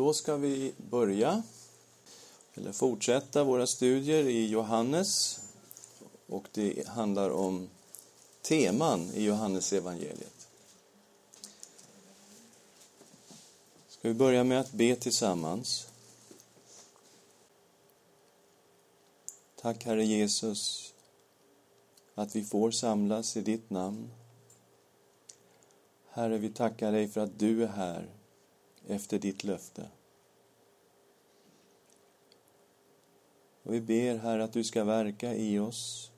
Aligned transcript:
Då 0.00 0.12
ska 0.12 0.36
vi 0.36 0.72
börja, 0.76 1.42
eller 2.54 2.72
fortsätta 2.72 3.44
våra 3.44 3.66
studier 3.66 4.24
i 4.24 4.46
Johannes. 4.46 5.40
Och 6.26 6.48
det 6.52 6.88
handlar 6.88 7.30
om 7.30 7.68
teman 8.42 9.10
i 9.14 9.24
Johannes 9.24 9.72
evangeliet. 9.72 10.48
Ska 13.88 14.08
vi 14.08 14.14
börja 14.14 14.44
med 14.44 14.60
att 14.60 14.72
be 14.72 14.96
tillsammans. 14.96 15.86
Tack 19.60 19.84
Herre 19.84 20.04
Jesus 20.04 20.92
att 22.14 22.36
vi 22.36 22.44
får 22.44 22.70
samlas 22.70 23.36
i 23.36 23.40
ditt 23.40 23.70
namn. 23.70 24.10
Herre, 26.10 26.38
vi 26.38 26.50
tackar 26.50 26.92
dig 26.92 27.08
för 27.08 27.20
att 27.20 27.38
du 27.38 27.62
är 27.62 27.68
här 27.68 28.19
efter 28.90 29.18
ditt 29.18 29.44
löfte. 29.44 29.90
Och 33.62 33.74
vi 33.74 33.80
ber, 33.80 34.16
Herre, 34.16 34.44
att 34.44 34.52
du 34.52 34.64
ska 34.64 34.84
verka 34.84 35.34
i 35.34 35.58
oss 35.58 36.12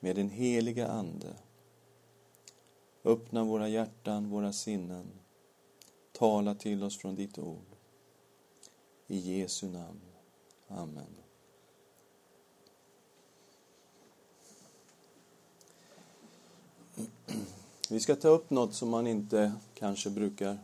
med 0.00 0.16
din 0.16 0.30
heliga 0.30 0.88
Ande. 0.88 1.34
Öppna 3.04 3.44
våra 3.44 3.68
hjärtan, 3.68 4.30
våra 4.30 4.52
sinnen. 4.52 5.06
Tala 6.12 6.54
till 6.54 6.82
oss 6.82 6.98
från 6.98 7.14
ditt 7.14 7.38
ord. 7.38 7.76
I 9.06 9.18
Jesu 9.18 9.68
namn. 9.68 10.00
Amen. 10.68 11.16
Vi 17.90 18.00
ska 18.00 18.16
ta 18.16 18.28
upp 18.28 18.50
något 18.50 18.74
som 18.74 18.88
man 18.88 19.06
inte 19.06 19.52
kanske 19.74 20.10
brukar 20.10 20.58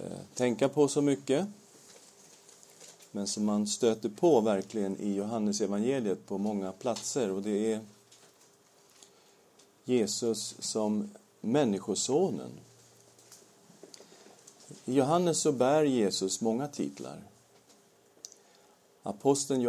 Eh, 0.00 0.18
tänka 0.34 0.68
på 0.68 0.88
så 0.88 1.02
mycket 1.02 1.46
men 3.10 3.26
som 3.26 3.44
man 3.44 3.66
stöter 3.66 4.08
på 4.08 4.40
verkligen 4.40 4.96
i 5.00 5.14
Johannesevangeliet 5.14 6.26
på 6.26 6.38
många 6.38 6.72
platser 6.72 7.30
och 7.30 7.42
det 7.42 7.72
är 7.72 7.80
Jesus 9.84 10.54
som 10.58 11.10
Människosonen. 11.40 12.50
I 14.84 14.94
Johannes 14.94 15.40
så 15.40 15.52
bär 15.52 15.84
Jesus 15.84 16.40
många 16.40 16.68
titlar. 16.68 17.22
Aposteln 19.02 19.60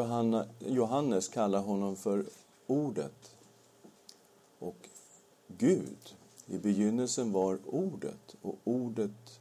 Johannes 0.59 1.27
kallar 1.27 1.59
honom 1.59 1.95
för 1.95 2.25
Ordet 2.67 3.35
och 4.59 4.89
Gud. 5.47 6.16
I 6.45 6.57
begynnelsen 6.57 7.31
var 7.31 7.59
Ordet 7.66 8.35
och 8.41 8.55
Ordet 8.63 9.39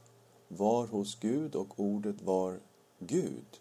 var 0.51 0.87
hos 0.87 1.15
Gud 1.15 1.55
och 1.55 1.79
Ordet 1.79 2.21
var 2.21 2.59
Gud. 2.99 3.59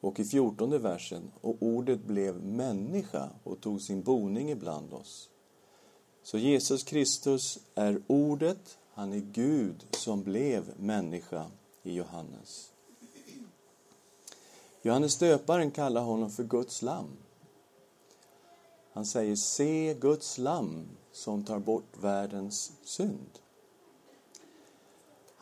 Och 0.00 0.20
i 0.20 0.24
fjortonde 0.24 0.78
versen, 0.78 1.32
och 1.40 1.56
Ordet 1.60 2.04
blev 2.04 2.44
människa 2.44 3.30
och 3.44 3.60
tog 3.60 3.80
sin 3.80 4.02
boning 4.02 4.50
ibland 4.50 4.92
oss. 4.92 5.28
Så 6.22 6.38
Jesus 6.38 6.82
Kristus 6.82 7.58
är 7.74 8.02
Ordet, 8.06 8.78
han 8.94 9.12
är 9.12 9.18
Gud 9.32 9.86
som 9.90 10.22
blev 10.22 10.72
människa 10.76 11.46
i 11.82 11.94
Johannes. 11.94 12.72
Johannes 14.82 15.16
döparen 15.16 15.70
kallar 15.70 16.02
honom 16.02 16.30
för 16.30 16.44
Guds 16.44 16.82
lamm. 16.82 17.16
Han 18.92 19.06
säger 19.06 19.36
se 19.36 19.96
Guds 20.00 20.38
lamm 20.38 20.88
som 21.12 21.44
tar 21.44 21.58
bort 21.58 21.96
världens 22.00 22.72
synd. 22.84 23.41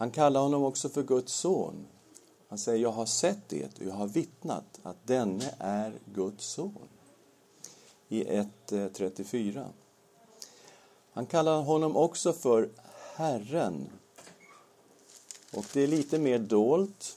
Han 0.01 0.11
kallar 0.11 0.41
honom 0.41 0.65
också 0.65 0.89
för 0.89 1.03
Guds 1.03 1.33
son. 1.33 1.87
Han 2.49 2.59
säger 2.59 2.83
jag 2.83 2.93
har 2.93 3.07
sett 3.07 3.49
det 3.49 3.79
och 3.79 3.87
jag 3.87 3.95
har 3.95 4.07
vittnat 4.07 4.81
att 4.83 5.07
denne 5.07 5.55
är 5.59 5.93
Guds 6.15 6.45
son. 6.45 6.89
I 8.09 8.25
1.34. 8.25 9.57
Eh, 9.57 9.65
han 11.13 11.27
kallar 11.27 11.63
honom 11.63 11.97
också 11.97 12.33
för 12.33 12.71
Herren. 13.15 13.91
Och 15.53 15.65
det 15.73 15.81
är 15.81 15.87
lite 15.87 16.19
mer 16.19 16.39
dolt. 16.39 17.17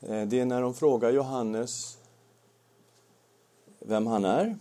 Eh, 0.00 0.26
det 0.26 0.40
är 0.40 0.44
när 0.44 0.62
de 0.62 0.74
frågar 0.74 1.10
Johannes 1.10 1.98
vem 3.78 4.06
han 4.06 4.24
är. 4.24 4.58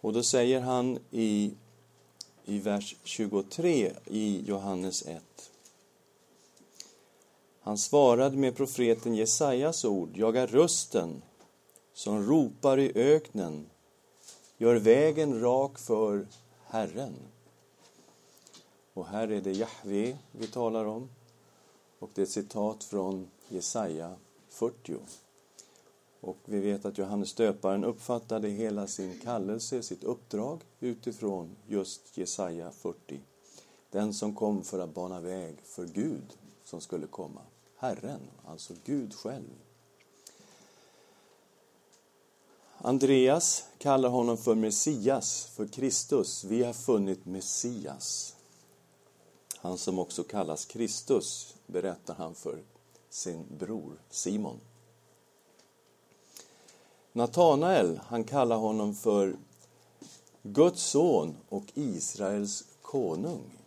Och 0.00 0.12
då 0.12 0.22
säger 0.22 0.60
han 0.60 0.98
i, 1.10 1.54
i 2.46 2.58
vers 2.58 2.96
23 3.04 3.92
i 4.06 4.42
Johannes 4.46 5.06
1. 5.06 5.22
Han 7.60 7.78
svarade 7.78 8.36
med 8.36 8.56
profeten 8.56 9.14
Jesajas 9.14 9.84
ord, 9.84 10.10
jag 10.14 10.36
är 10.36 10.46
rösten 10.46 11.22
som 11.92 12.26
ropar 12.26 12.78
i 12.78 12.92
öknen, 12.94 13.66
gör 14.58 14.74
vägen 14.74 15.40
rak 15.40 15.78
för 15.78 16.26
Herren. 16.66 17.14
Och 18.94 19.06
här 19.06 19.28
är 19.28 19.40
det 19.40 19.52
Jahve 19.52 20.18
vi 20.32 20.46
talar 20.46 20.84
om, 20.84 21.08
och 21.98 22.10
det 22.14 22.20
är 22.20 22.22
ett 22.22 22.30
citat 22.30 22.84
från 22.84 23.30
Jesaja 23.48 24.16
40. 24.48 24.94
Och 26.26 26.38
vi 26.44 26.60
vet 26.60 26.84
att 26.84 26.98
Johannes 26.98 27.34
döparen 27.34 27.84
uppfattade 27.84 28.48
hela 28.48 28.86
sin 28.86 29.20
kallelse, 29.20 29.82
sitt 29.82 30.04
uppdrag, 30.04 30.60
utifrån 30.80 31.56
just 31.66 32.18
Jesaja 32.18 32.70
40. 32.70 33.20
Den 33.90 34.14
som 34.14 34.34
kom 34.34 34.62
för 34.62 34.78
att 34.78 34.94
bana 34.94 35.20
väg 35.20 35.56
för 35.64 35.86
Gud 35.86 36.36
som 36.64 36.80
skulle 36.80 37.06
komma. 37.06 37.40
Herren, 37.76 38.20
alltså 38.46 38.74
Gud 38.84 39.14
själv. 39.14 39.50
Andreas 42.78 43.64
kallar 43.78 44.08
honom 44.08 44.36
för 44.36 44.54
Messias, 44.54 45.46
för 45.46 45.66
Kristus. 45.66 46.44
Vi 46.44 46.62
har 46.62 46.72
funnit 46.72 47.26
Messias. 47.26 48.36
Han 49.56 49.78
som 49.78 49.98
också 49.98 50.24
kallas 50.24 50.64
Kristus, 50.64 51.54
berättar 51.66 52.14
han 52.14 52.34
för 52.34 52.62
sin 53.10 53.44
bror 53.58 53.98
Simon. 54.10 54.60
Natanael, 57.16 58.00
han 58.06 58.24
kallar 58.24 58.56
honom 58.56 58.94
för 58.94 59.36
Guds 60.42 60.82
son 60.82 61.36
och 61.48 61.64
Israels 61.74 62.64
konung. 62.82 63.58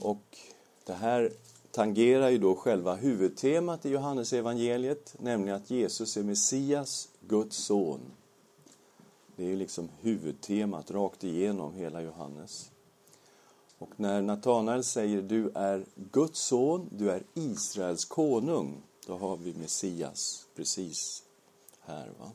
Och 0.00 0.38
det 0.86 0.92
här 0.92 1.32
tangerar 1.70 2.28
ju 2.28 2.38
då 2.38 2.54
själva 2.54 2.94
huvudtemat 2.94 3.86
i 3.86 3.88
Johannes 3.88 4.32
evangeliet, 4.32 5.14
nämligen 5.18 5.56
att 5.56 5.70
Jesus 5.70 6.16
är 6.16 6.22
Messias, 6.22 7.08
Guds 7.20 7.56
son. 7.56 8.00
Det 9.36 9.52
är 9.52 9.56
liksom 9.56 9.88
huvudtemat 10.00 10.90
rakt 10.90 11.24
igenom 11.24 11.74
hela 11.74 12.02
Johannes. 12.02 12.70
Och 13.78 13.90
när 13.96 14.22
Natanael 14.22 14.84
säger 14.84 15.22
du 15.22 15.50
är 15.54 15.84
Guds 15.94 16.40
son, 16.40 16.88
du 16.92 17.10
är 17.10 17.22
Israels 17.34 18.04
konung, 18.04 18.82
då 19.06 19.16
har 19.16 19.36
vi 19.36 19.54
Messias 19.54 20.46
precis 20.54 21.22
här. 21.80 22.12
va. 22.18 22.30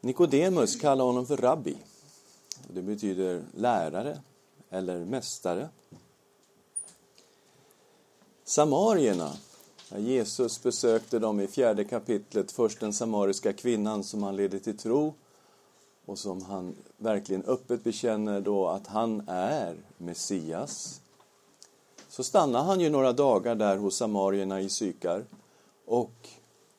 Nikodemus 0.00 0.76
kallar 0.76 1.04
honom 1.04 1.26
för 1.26 1.36
rabbi. 1.36 1.76
Det 2.68 2.82
betyder 2.82 3.44
lärare 3.54 4.20
eller 4.70 5.04
mästare. 5.04 5.68
Samarierna, 8.44 9.32
när 9.90 9.98
Jesus 9.98 10.62
besökte 10.62 11.18
dem 11.18 11.40
i 11.40 11.46
fjärde 11.46 11.84
kapitlet, 11.84 12.52
först 12.52 12.80
den 12.80 12.92
samariska 12.92 13.52
kvinnan 13.52 14.04
som 14.04 14.22
han 14.22 14.36
ledde 14.36 14.58
till 14.58 14.78
tro 14.78 15.14
och 16.04 16.18
som 16.18 16.42
han 16.42 16.74
verkligen 16.96 17.42
öppet 17.42 17.84
bekänner 17.84 18.40
då 18.40 18.68
att 18.68 18.86
han 18.86 19.28
är 19.28 19.76
Messias 19.98 21.00
så 22.16 22.24
stannar 22.24 22.62
han 22.62 22.80
ju 22.80 22.90
några 22.90 23.12
dagar 23.12 23.54
där 23.54 23.76
hos 23.76 23.96
samarierna 23.96 24.60
i 24.60 24.68
Sykar 24.68 25.24
och 25.84 26.28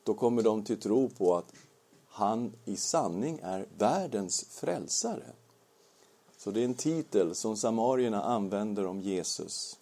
då 0.04 0.13
kommer 0.13 0.42
de 0.44 0.63
till 0.63 0.80
tro 0.80 1.10
på 1.10 1.36
att 1.36 1.54
han 2.07 2.54
i 2.66 2.75
sanning 2.75 3.39
är 3.44 3.66
världens 3.78 4.45
frälsare. 4.50 5.25
Så 6.38 6.51
det 6.51 6.62
är 6.62 6.66
en 6.66 6.74
titel 6.74 7.36
som 7.36 7.57
samarierna 7.57 8.24
använder 8.24 8.86
om 8.86 9.01
Jesus, 9.01 9.78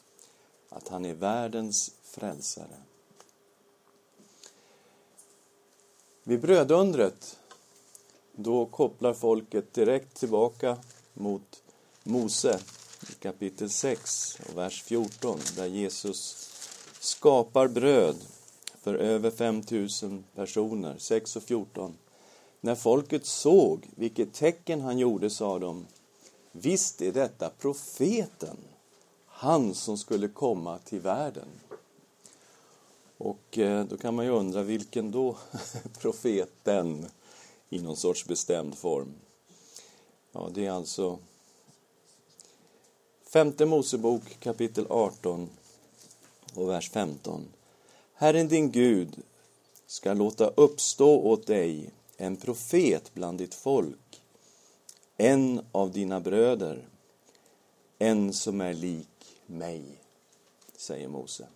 att 0.70 0.88
han 0.88 1.06
är 1.06 1.14
världens 1.14 1.92
frälsare. 2.04 2.78
Vid 6.24 6.42
brödundret, 6.42 7.40
då 8.32 8.66
kopplar 8.66 9.14
folket 9.14 9.74
direkt 9.74 10.14
tillbaka 10.14 10.78
mot 11.14 11.64
Mose 12.04 12.60
kapitel 13.20 13.70
6 13.70 14.40
och 14.50 14.58
vers 14.58 14.84
14 14.84 15.40
där 15.56 15.66
Jesus 15.66 16.50
skapar 17.00 17.68
bröd 17.68 18.16
för 18.82 18.96
över 18.96 19.32
5000 19.32 20.24
personer, 20.36 20.96
6 20.98 21.36
och 21.36 21.44
14. 21.44 21.98
När 22.62 22.76
folket 22.76 23.26
såg 23.26 23.90
vilket 23.96 24.34
tecken 24.34 24.82
han 24.82 24.98
gjorde 24.98 25.30
sa 25.30 25.60
de 25.60 25.86
visst 26.52 27.02
är 27.02 27.12
detta 27.12 27.50
profeten, 27.50 28.58
han 29.26 29.74
som 29.74 29.98
skulle 29.98 30.28
komma 30.28 30.78
till 30.78 31.00
världen. 31.00 31.48
Och 33.18 33.58
eh, 33.58 33.86
då 33.86 33.98
kan 33.98 34.16
man 34.16 34.26
ju 34.26 34.32
undra 34.32 34.64
vilken 34.64 35.12
då 35.12 35.38
profeten 36.00 37.06
i 37.70 37.82
någon 37.82 37.98
sorts 37.98 38.26
bestämd 38.26 38.78
form. 38.78 39.14
Ja, 40.32 40.50
det 40.54 40.66
är 40.66 40.72
alltså 40.72 41.20
femte 43.36 43.66
Mosebok 43.66 44.40
kapitel 44.40 44.86
18 44.90 45.50
och 46.54 46.70
vers 46.70 46.90
15. 46.90 47.46
Herren 48.14 48.48
din 48.48 48.72
Gud 48.72 49.16
ska 49.88 50.14
låta 50.14 50.48
uppstå 50.48 51.20
åt 51.20 51.48
dig 51.48 51.90
en 52.18 52.36
profet 52.36 53.14
bland 53.14 53.38
ditt 53.38 53.54
folk, 53.54 54.22
en 55.18 55.62
av 55.72 55.92
dina 55.92 56.20
bröder, 56.20 56.88
en 58.00 58.34
som 58.34 58.62
är 58.62 58.74
lik 58.74 59.38
mig, 59.46 59.84
säger 60.78 61.08
Mose. 61.08 61.48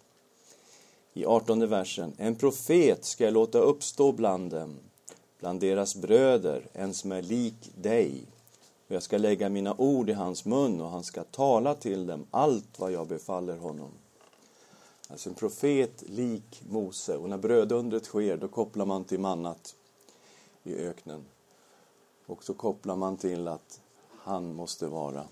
I 1.13 1.25
artonde 1.25 1.67
versen, 1.67 2.13
en 2.17 2.35
profet 2.35 3.05
ska 3.05 3.23
jag 3.23 3.33
låta 3.33 3.59
uppstå 3.59 4.11
bland 4.11 4.51
dem, 4.51 4.79
bland 5.39 5.59
deras 5.59 5.95
bröder, 5.95 6.67
en 6.73 6.93
som 6.93 7.11
är 7.11 7.21
lik 7.21 7.71
dig. 7.75 8.25
Och 8.89 8.95
jag 8.95 9.03
ska 9.03 9.17
lägga 9.17 9.49
mina 9.49 9.75
ord 9.77 10.09
i 10.09 10.13
hans 10.13 10.45
mun 10.45 10.81
och 10.81 10.89
han 10.89 11.03
ska 11.03 11.23
tala 11.23 11.75
till 11.75 12.07
dem 12.07 12.25
allt 12.31 12.79
vad 12.79 12.91
jag 12.91 13.07
befaller 13.07 13.57
honom. 13.57 13.91
Alltså 15.07 15.29
en 15.29 15.35
profet 15.35 16.03
lik 16.07 16.61
Mose. 16.69 17.17
Och 17.17 17.29
när 17.29 17.37
brödundret 17.37 18.05
sker, 18.05 18.37
då 18.37 18.47
kopplar 18.47 18.85
man 18.85 19.03
till 19.03 19.19
mannat 19.19 19.75
i 20.63 20.75
öknen. 20.75 21.25
Och 22.25 22.43
så 22.43 22.53
kopplar 22.53 22.95
man 22.95 23.17
till 23.17 23.47
att 23.47 23.81
han 24.09 24.55
måste 24.55 24.87
vara 24.87 25.27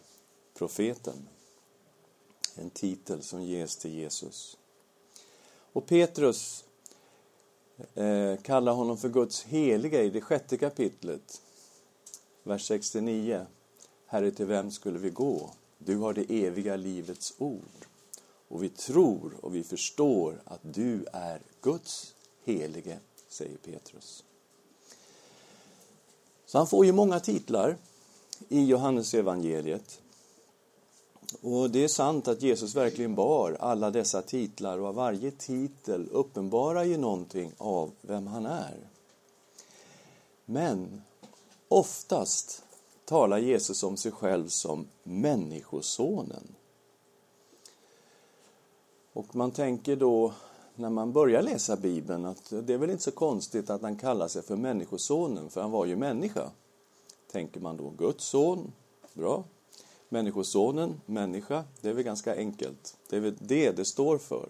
profeten. 0.53 1.27
En 2.55 2.69
titel 2.69 3.21
som 3.21 3.43
ges 3.43 3.77
till 3.77 3.93
Jesus. 3.93 4.57
Och 5.73 5.85
Petrus 5.85 6.65
eh, 7.93 8.35
kallar 8.41 8.73
honom 8.73 8.97
för 8.97 9.09
Guds 9.09 9.43
heliga 9.43 10.03
i 10.03 10.09
det 10.09 10.21
sjätte 10.21 10.57
kapitlet, 10.57 11.41
vers 12.47 12.65
69. 12.65 13.45
Herre, 14.05 14.31
till 14.31 14.45
vem 14.45 14.71
skulle 14.71 14.99
vi 14.99 15.09
gå? 15.09 15.49
Du 15.77 15.97
har 15.97 16.13
det 16.13 16.45
eviga 16.45 16.75
livets 16.75 17.33
ord. 17.37 17.85
Och 18.47 18.63
vi 18.63 18.69
tror 18.69 19.33
och 19.41 19.55
vi 19.55 19.63
förstår 19.63 20.41
att 20.45 20.59
du 20.61 21.05
är 21.13 21.41
Guds 21.61 22.15
helige, 22.43 22.99
säger 23.27 23.57
Petrus. 23.57 24.23
Så 26.45 26.57
han 26.57 26.67
får 26.67 26.85
ju 26.85 26.91
många 26.91 27.19
titlar 27.19 27.77
i 28.49 28.65
Johannes 28.65 29.13
evangeliet. 29.13 30.01
Och 31.41 31.69
det 31.69 31.83
är 31.83 31.87
sant 31.87 32.27
att 32.27 32.41
Jesus 32.41 32.75
verkligen 32.75 33.15
bar 33.15 33.57
alla 33.59 33.91
dessa 33.91 34.21
titlar 34.21 34.77
och 34.77 34.95
varje 34.95 35.31
titel 35.31 36.07
uppenbarar 36.11 36.83
ju 36.83 36.97
någonting 36.97 37.51
av 37.57 37.91
vem 38.01 38.27
han 38.27 38.45
är. 38.45 38.77
Men 40.45 41.01
oftast 41.67 42.63
talar 43.05 43.37
Jesus 43.37 43.83
om 43.83 43.97
sig 43.97 44.11
själv 44.11 44.47
som 44.47 44.87
Människosonen. 45.03 46.55
Och 49.13 49.35
man 49.35 49.51
tänker 49.51 49.95
då 49.95 50.33
när 50.75 50.89
man 50.89 51.13
börjar 51.13 51.41
läsa 51.41 51.75
Bibeln 51.75 52.25
att 52.25 52.49
det 52.49 52.73
är 52.73 52.77
väl 52.77 52.89
inte 52.89 53.03
så 53.03 53.11
konstigt 53.11 53.69
att 53.69 53.81
han 53.81 53.95
kallar 53.95 54.27
sig 54.27 54.41
för 54.41 54.55
Människosonen, 54.55 55.49
för 55.49 55.61
han 55.61 55.71
var 55.71 55.85
ju 55.85 55.95
människa. 55.95 56.51
Tänker 57.31 57.59
man 57.59 57.77
då 57.77 57.89
Guds 57.89 58.25
son, 58.25 58.73
bra. 59.13 59.43
Människosonen, 60.09 61.01
människa, 61.05 61.63
det 61.81 61.89
är 61.89 61.93
väl 61.93 62.03
ganska 62.03 62.35
enkelt. 62.35 62.97
Det 63.09 63.15
är 63.15 63.19
väl 63.19 63.35
det 63.39 63.71
det 63.71 63.85
står 63.85 64.17
för. 64.17 64.49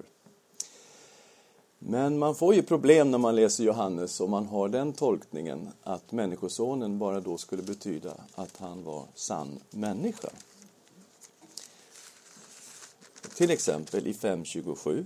Men 1.80 2.18
man 2.18 2.36
får 2.36 2.56
ju 2.56 2.64
problem 2.64 3.12
när 3.12 3.18
man 3.18 3.36
läser 3.36 3.64
Johannes 3.64 4.22
och 4.22 4.30
man 4.30 4.46
har 4.46 4.70
den 4.70 4.94
tolkningen 4.94 5.70
att 5.84 6.12
Människosonen 6.12 7.00
bara 7.00 7.20
då 7.20 7.38
skulle 7.38 7.64
betyda 7.64 8.14
att 8.36 8.58
han 8.58 8.84
var 8.84 9.06
sann 9.16 9.60
människa. 9.70 10.30
Till 13.36 13.52
exempel 13.52 14.08
i 14.08 14.14
5.27. 14.14 15.06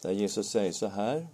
Där 0.00 0.12
Jesus 0.12 0.48
säger 0.50 0.72
så 0.72 0.86
här. 0.86 1.26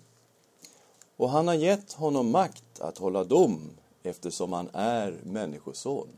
Och 1.17 1.31
han 1.31 1.49
har 1.49 1.55
gett 1.55 1.93
honom 1.93 2.31
makt 2.31 2.81
att 2.81 2.99
hålla 2.99 3.25
dom 3.25 3.71
eftersom 4.03 4.53
han 4.53 4.69
är 4.73 5.21
människoson. 5.23 6.09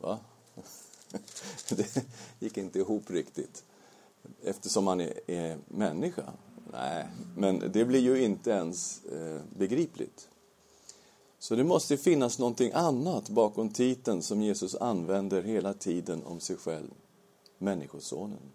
Va? 0.00 0.18
Det 1.68 2.04
gick 2.38 2.56
inte 2.56 2.78
ihop 2.78 3.10
riktigt. 3.10 3.64
Eftersom 4.42 4.86
han 4.86 5.00
är, 5.00 5.30
är 5.30 5.58
människa. 5.68 6.32
Nej, 6.72 7.06
men 7.36 7.62
det 7.72 7.84
blir 7.84 8.00
ju 8.00 8.22
inte 8.22 8.50
ens 8.50 9.04
eh, 9.04 9.40
begripligt. 9.56 10.28
Så 11.38 11.56
det 11.56 11.64
måste 11.64 11.96
finnas 11.96 12.38
någonting 12.38 12.70
annat 12.74 13.28
bakom 13.28 13.68
titeln 13.68 14.22
som 14.22 14.42
Jesus 14.42 14.74
använder 14.74 15.42
hela 15.42 15.74
tiden 15.74 16.22
om 16.24 16.40
sig 16.40 16.56
själv, 16.56 16.90
Människosonen. 17.58 18.52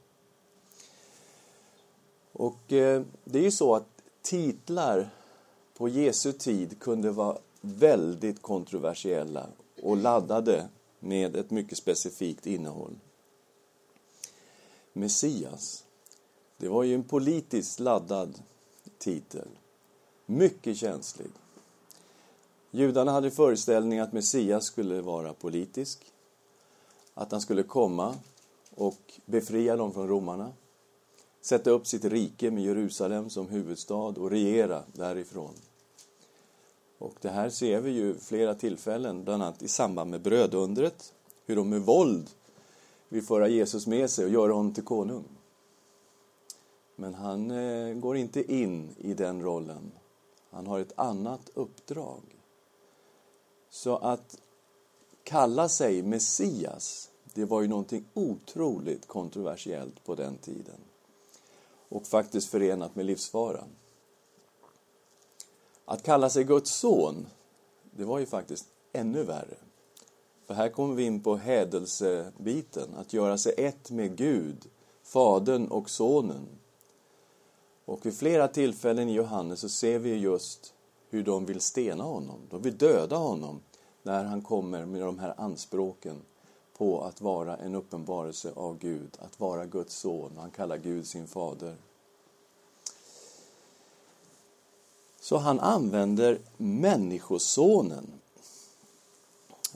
Och 2.33 2.73
eh, 2.73 3.03
det 3.23 3.39
är 3.39 3.43
ju 3.43 3.51
så 3.51 3.75
att 3.75 3.87
titlar 4.21 5.09
på 5.77 5.89
Jesu 5.89 6.31
tid 6.31 6.79
kunde 6.79 7.11
vara 7.11 7.37
väldigt 7.61 8.41
kontroversiella 8.41 9.47
och 9.81 9.97
laddade 9.97 10.69
med 11.03 11.35
ett 11.35 11.51
mycket 11.51 11.77
specifikt 11.77 12.45
innehåll. 12.45 12.95
Messias, 14.93 15.83
det 16.57 16.67
var 16.67 16.83
ju 16.83 16.95
en 16.95 17.03
politiskt 17.03 17.79
laddad 17.79 18.41
titel. 18.97 19.47
Mycket 20.25 20.77
känslig. 20.77 21.31
Judarna 22.71 23.11
hade 23.11 23.31
föreställningen 23.31 24.03
att 24.03 24.13
Messias 24.13 24.65
skulle 24.65 25.01
vara 25.01 25.33
politisk. 25.33 26.05
Att 27.13 27.31
han 27.31 27.41
skulle 27.41 27.63
komma 27.63 28.15
och 28.75 29.19
befria 29.25 29.75
dem 29.75 29.93
från 29.93 30.07
romarna. 30.07 30.53
Sätta 31.41 31.69
upp 31.69 31.87
sitt 31.87 32.05
rike 32.05 32.51
med 32.51 32.63
Jerusalem 32.63 33.29
som 33.29 33.47
huvudstad 33.47 33.95
och 33.95 34.29
regera 34.29 34.83
därifrån. 34.93 35.53
Och 37.01 37.15
det 37.21 37.29
här 37.29 37.49
ser 37.49 37.81
vi 37.81 37.91
ju 37.91 38.15
flera 38.15 38.55
tillfällen, 38.55 39.23
bland 39.23 39.43
annat 39.43 39.61
i 39.61 39.67
samband 39.67 40.11
med 40.11 40.21
brödundret. 40.21 41.13
Hur 41.45 41.55
de 41.55 41.69
med 41.69 41.81
våld 41.81 42.29
vill 43.09 43.23
föra 43.23 43.47
Jesus 43.47 43.87
med 43.87 44.09
sig 44.09 44.25
och 44.25 44.31
göra 44.31 44.53
honom 44.53 44.73
till 44.73 44.83
konung. 44.83 45.23
Men 46.95 47.13
han 47.13 47.51
eh, 47.51 47.93
går 47.93 48.17
inte 48.17 48.53
in 48.53 48.95
i 48.97 49.13
den 49.13 49.41
rollen. 49.41 49.91
Han 50.49 50.67
har 50.67 50.79
ett 50.79 50.93
annat 50.95 51.49
uppdrag. 51.53 52.21
Så 53.69 53.97
att 53.97 54.37
kalla 55.23 55.69
sig 55.69 56.01
Messias, 56.01 57.09
det 57.33 57.45
var 57.45 57.61
ju 57.61 57.67
någonting 57.67 58.05
otroligt 58.13 59.07
kontroversiellt 59.07 60.03
på 60.03 60.15
den 60.15 60.37
tiden. 60.37 60.79
Och 61.89 62.07
faktiskt 62.07 62.49
förenat 62.49 62.95
med 62.95 63.05
livsfara. 63.05 63.63
Att 65.85 66.03
kalla 66.03 66.29
sig 66.29 66.43
Guds 66.43 66.71
son, 66.71 67.27
det 67.91 68.05
var 68.05 68.19
ju 68.19 68.25
faktiskt 68.25 68.65
ännu 68.93 69.23
värre. 69.23 69.57
För 70.45 70.53
här 70.53 70.69
kommer 70.69 70.95
vi 70.95 71.03
in 71.03 71.23
på 71.23 71.35
hädelsebiten, 71.35 72.95
att 72.97 73.13
göra 73.13 73.37
sig 73.37 73.53
ett 73.57 73.91
med 73.91 74.15
Gud, 74.15 74.65
Fadern 75.03 75.67
och 75.67 75.89
Sonen. 75.89 76.47
Och 77.85 78.05
vid 78.05 78.17
flera 78.17 78.47
tillfällen 78.47 79.09
i 79.09 79.13
Johannes 79.13 79.59
så 79.59 79.69
ser 79.69 79.99
vi 79.99 80.15
just 80.15 80.73
hur 81.09 81.23
de 81.23 81.45
vill 81.45 81.61
stena 81.61 82.03
honom. 82.03 82.39
De 82.49 82.61
vill 82.61 82.77
döda 82.77 83.15
honom 83.15 83.61
när 84.03 84.23
han 84.23 84.41
kommer 84.41 84.85
med 84.85 85.01
de 85.01 85.19
här 85.19 85.33
anspråken 85.37 86.21
på 86.77 87.01
att 87.01 87.21
vara 87.21 87.57
en 87.57 87.75
uppenbarelse 87.75 88.51
av 88.55 88.77
Gud, 88.77 89.17
att 89.19 89.39
vara 89.39 89.65
Guds 89.65 89.95
son. 89.95 90.31
Han 90.37 90.51
kallar 90.51 90.77
Gud 90.77 91.07
sin 91.07 91.27
fader. 91.27 91.75
Så 95.21 95.37
han 95.37 95.59
använder 95.59 96.39
Människosonen. 96.57 98.07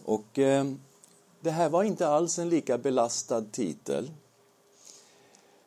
Och 0.06 0.40
eh, 0.40 0.66
det 1.42 1.52
här 1.52 1.70
var 1.70 1.84
inte 1.84 2.08
alls 2.08 2.40
en 2.40 2.50
lika 2.50 2.78
belastad 2.78 3.42
titel. 3.52 4.12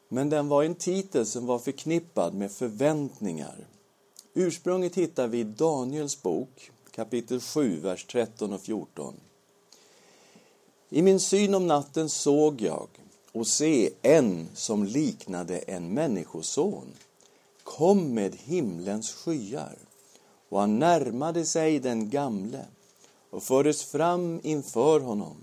Men 0.08 0.30
den 0.30 0.48
var 0.48 0.62
en 0.62 0.74
titel 0.74 1.26
som 1.26 1.46
var 1.46 1.58
förknippad 1.58 2.34
med 2.34 2.52
förväntningar. 2.52 3.66
Ursprunget 4.34 4.94
hittar 4.94 5.28
vi 5.28 5.38
i 5.38 5.44
Daniels 5.44 6.22
bok, 6.22 6.70
kapitel 6.90 7.40
7, 7.40 7.80
vers 7.80 8.04
13 8.04 8.52
och 8.52 8.60
14. 8.60 9.14
I 10.88 11.02
min 11.02 11.20
syn 11.20 11.54
om 11.54 11.66
natten 11.66 12.08
såg 12.08 12.60
jag 12.60 12.88
och 13.32 13.46
se 13.46 13.90
en 14.02 14.48
som 14.54 14.84
liknade 14.84 15.58
en 15.58 15.94
människoson 15.94 16.86
kom 17.68 18.14
med 18.14 18.34
himlens 18.34 19.12
skyar 19.12 19.78
och 20.48 20.60
han 20.60 20.78
närmade 20.78 21.46
sig 21.46 21.80
den 21.80 22.10
gamle 22.10 22.64
och 23.30 23.42
fördes 23.42 23.84
fram 23.84 24.40
inför 24.42 25.00
honom. 25.00 25.36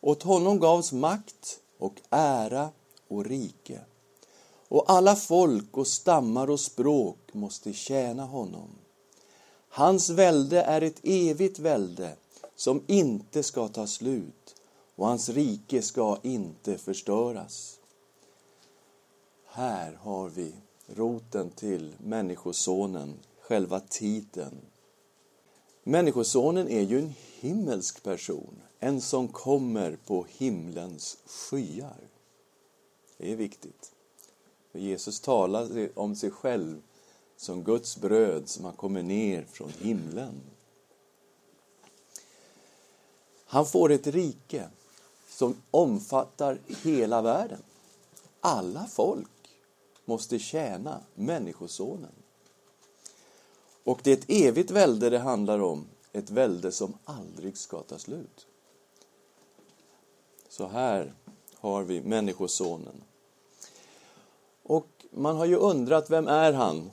Åt 0.00 0.22
honom 0.22 0.58
gavs 0.58 0.92
makt 0.92 1.60
och 1.78 1.94
ära 2.10 2.70
och 3.08 3.24
rike 3.24 3.80
och 4.68 4.84
alla 4.90 5.16
folk 5.16 5.76
och 5.76 5.86
stammar 5.86 6.50
och 6.50 6.60
språk 6.60 7.18
måste 7.32 7.72
tjäna 7.72 8.24
honom. 8.24 8.68
Hans 9.68 10.10
välde 10.10 10.62
är 10.62 10.80
ett 10.80 11.00
evigt 11.02 11.58
välde 11.58 12.16
som 12.56 12.82
inte 12.86 13.42
ska 13.42 13.68
ta 13.68 13.86
slut 13.86 14.54
och 14.96 15.06
hans 15.06 15.28
rike 15.28 15.82
ska 15.82 16.18
inte 16.22 16.78
förstöras. 16.78 17.78
Här 19.46 19.98
har 20.02 20.28
vi 20.28 20.52
roten 20.88 21.50
till 21.50 21.94
Människosonen, 21.98 23.14
själva 23.40 23.80
titeln. 23.80 24.60
Människosonen 25.82 26.68
är 26.68 26.82
ju 26.82 26.98
en 26.98 27.14
himmelsk 27.40 28.02
person, 28.02 28.62
en 28.78 29.00
som 29.00 29.28
kommer 29.28 29.98
på 30.06 30.26
himlens 30.28 31.18
skyar. 31.26 32.00
Det 33.16 33.32
är 33.32 33.36
viktigt. 33.36 33.92
För 34.72 34.78
Jesus 34.78 35.20
talar 35.20 35.88
om 35.98 36.16
sig 36.16 36.30
själv 36.30 36.82
som 37.36 37.64
Guds 37.64 37.96
bröd 37.96 38.48
som 38.48 38.64
har 38.64 38.72
kommit 38.72 39.04
ner 39.04 39.44
från 39.52 39.72
himlen. 39.78 40.40
Han 43.44 43.66
får 43.66 43.92
ett 43.92 44.06
rike 44.06 44.68
som 45.28 45.56
omfattar 45.70 46.60
hela 46.82 47.22
världen. 47.22 47.62
Alla 48.40 48.86
folk 48.86 49.37
måste 50.08 50.38
tjäna 50.38 51.00
Människosonen. 51.14 52.12
Och 53.84 54.00
det 54.02 54.10
är 54.10 54.16
ett 54.16 54.30
evigt 54.30 54.70
välde 54.70 55.10
det 55.10 55.18
handlar 55.18 55.58
om, 55.58 55.86
ett 56.12 56.30
välde 56.30 56.72
som 56.72 56.94
aldrig 57.04 57.56
ska 57.56 57.82
ta 57.82 57.98
slut. 57.98 58.46
Så 60.48 60.66
här 60.66 61.14
har 61.54 61.82
vi 61.82 62.00
Människosonen. 62.00 63.02
Och 64.62 64.88
man 65.10 65.36
har 65.36 65.46
ju 65.46 65.56
undrat, 65.56 66.10
vem 66.10 66.28
är 66.28 66.52
han? 66.52 66.90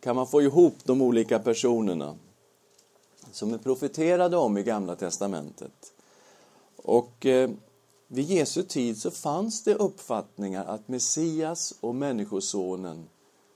Kan 0.00 0.16
man 0.16 0.26
få 0.26 0.42
ihop 0.42 0.74
de 0.84 1.02
olika 1.02 1.38
personerna 1.38 2.16
som 3.32 3.54
är 3.54 3.58
profeterade 3.58 4.36
om 4.36 4.58
i 4.58 4.62
Gamla 4.62 4.96
Testamentet? 4.96 5.92
Och 6.76 7.26
eh, 7.26 7.50
vid 8.08 8.24
Jesu 8.24 8.62
tid 8.62 8.98
så 8.98 9.10
fanns 9.10 9.64
det 9.64 9.74
uppfattningar 9.74 10.64
att 10.64 10.88
Messias 10.88 11.74
och 11.80 11.94
Människosonen 11.94 13.08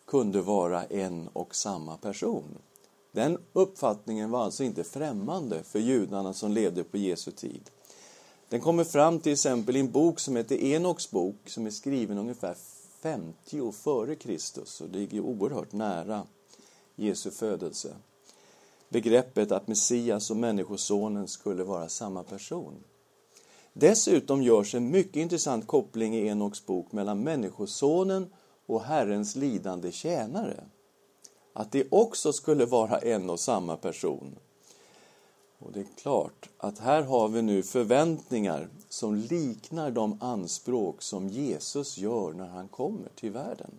kunde 0.07 0.41
vara 0.41 0.85
en 0.85 1.29
och 1.33 1.55
samma 1.55 1.97
person. 1.97 2.59
Den 3.13 3.39
uppfattningen 3.53 4.31
var 4.31 4.45
alltså 4.45 4.65
inte 4.65 4.85
främmande 4.85 5.63
för 5.63 5.79
judarna 5.79 6.33
som 6.33 6.53
levde 6.53 6.85
på 6.85 6.97
Jesu 6.97 7.31
tid. 7.31 7.71
Den 8.49 8.61
kommer 8.61 8.85
fram 8.85 9.21
till 9.21 9.33
exempel 9.33 9.77
i 9.77 9.81
en 9.81 9.91
bok 9.91 10.21
som 10.21 10.37
heter 10.37 10.65
Enoks 10.65 11.11
bok 11.11 11.37
som 11.47 11.67
är 11.67 11.71
skriven 11.71 12.19
ungefär 12.19 12.57
50 13.01 13.73
före 13.73 14.17
Kristus 14.17 14.81
och 14.81 14.89
ligger 14.89 15.21
oerhört 15.21 15.73
nära 15.73 16.27
Jesu 16.97 17.31
födelse. 17.31 17.95
Begreppet 18.89 19.53
att 19.53 19.69
Messias 19.69 20.31
och 20.31 20.37
Människosonen 20.37 21.29
skulle 21.29 21.65
vara 21.65 21.89
samma 21.89 22.23
person. 22.23 22.75
Dessutom 23.73 24.43
görs 24.43 24.75
en 24.75 24.91
mycket 24.91 25.17
intressant 25.17 25.67
koppling 25.67 26.17
i 26.17 26.27
Enoks 26.27 26.67
bok 26.67 26.93
mellan 26.93 27.23
Människosonen 27.23 28.33
och 28.67 28.83
Herrens 28.83 29.37
lidande 29.37 29.93
tjänare. 29.93 30.65
Att 31.53 31.73
det 31.73 31.87
också 31.91 32.33
skulle 32.33 32.67
vara 32.67 32.99
en 32.99 33.31
och 33.31 33.41
samma 33.41 33.77
person. 33.77 34.39
Och 35.59 35.73
det 35.73 35.81
är 35.81 35.87
klart 36.03 36.49
att 36.59 36.79
här 36.79 37.03
har 37.03 37.29
vi 37.29 37.43
nu 37.43 37.63
förväntningar 37.63 38.69
som 38.89 39.15
liknar 39.15 39.91
de 39.91 40.19
anspråk 40.23 41.03
som 41.03 41.29
Jesus 41.29 41.99
gör 41.99 42.33
när 42.33 42.49
han 42.49 42.69
kommer 42.69 43.09
till 43.15 43.31
världen. 43.31 43.71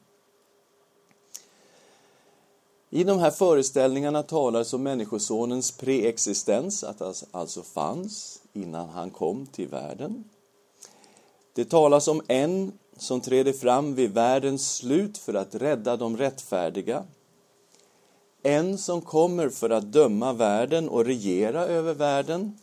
I 2.89 3.03
de 3.03 3.19
här 3.19 3.31
föreställningarna 3.31 4.23
talas 4.23 4.73
om 4.73 4.83
Människosonens 4.83 5.71
preexistens, 5.71 6.83
att 6.83 6.99
han 6.99 7.13
alltså 7.31 7.61
fanns 7.63 8.42
innan 8.53 8.89
han 8.89 9.09
kom 9.11 9.45
till 9.45 9.67
världen. 9.67 10.23
Det 11.53 11.65
talas 11.65 12.07
om 12.07 12.21
en 12.27 12.71
som 12.97 13.21
träder 13.21 13.53
fram 13.53 13.95
vid 13.95 14.13
världens 14.13 14.75
slut 14.75 15.17
för 15.17 15.33
att 15.33 15.55
rädda 15.55 15.97
de 15.97 16.17
rättfärdiga. 16.17 17.03
En 18.43 18.77
som 18.77 19.01
kommer 19.01 19.49
för 19.49 19.69
att 19.69 19.91
döma 19.91 20.33
världen 20.33 20.89
och 20.89 21.05
regera 21.05 21.65
över 21.65 21.93
världen. 21.93 22.59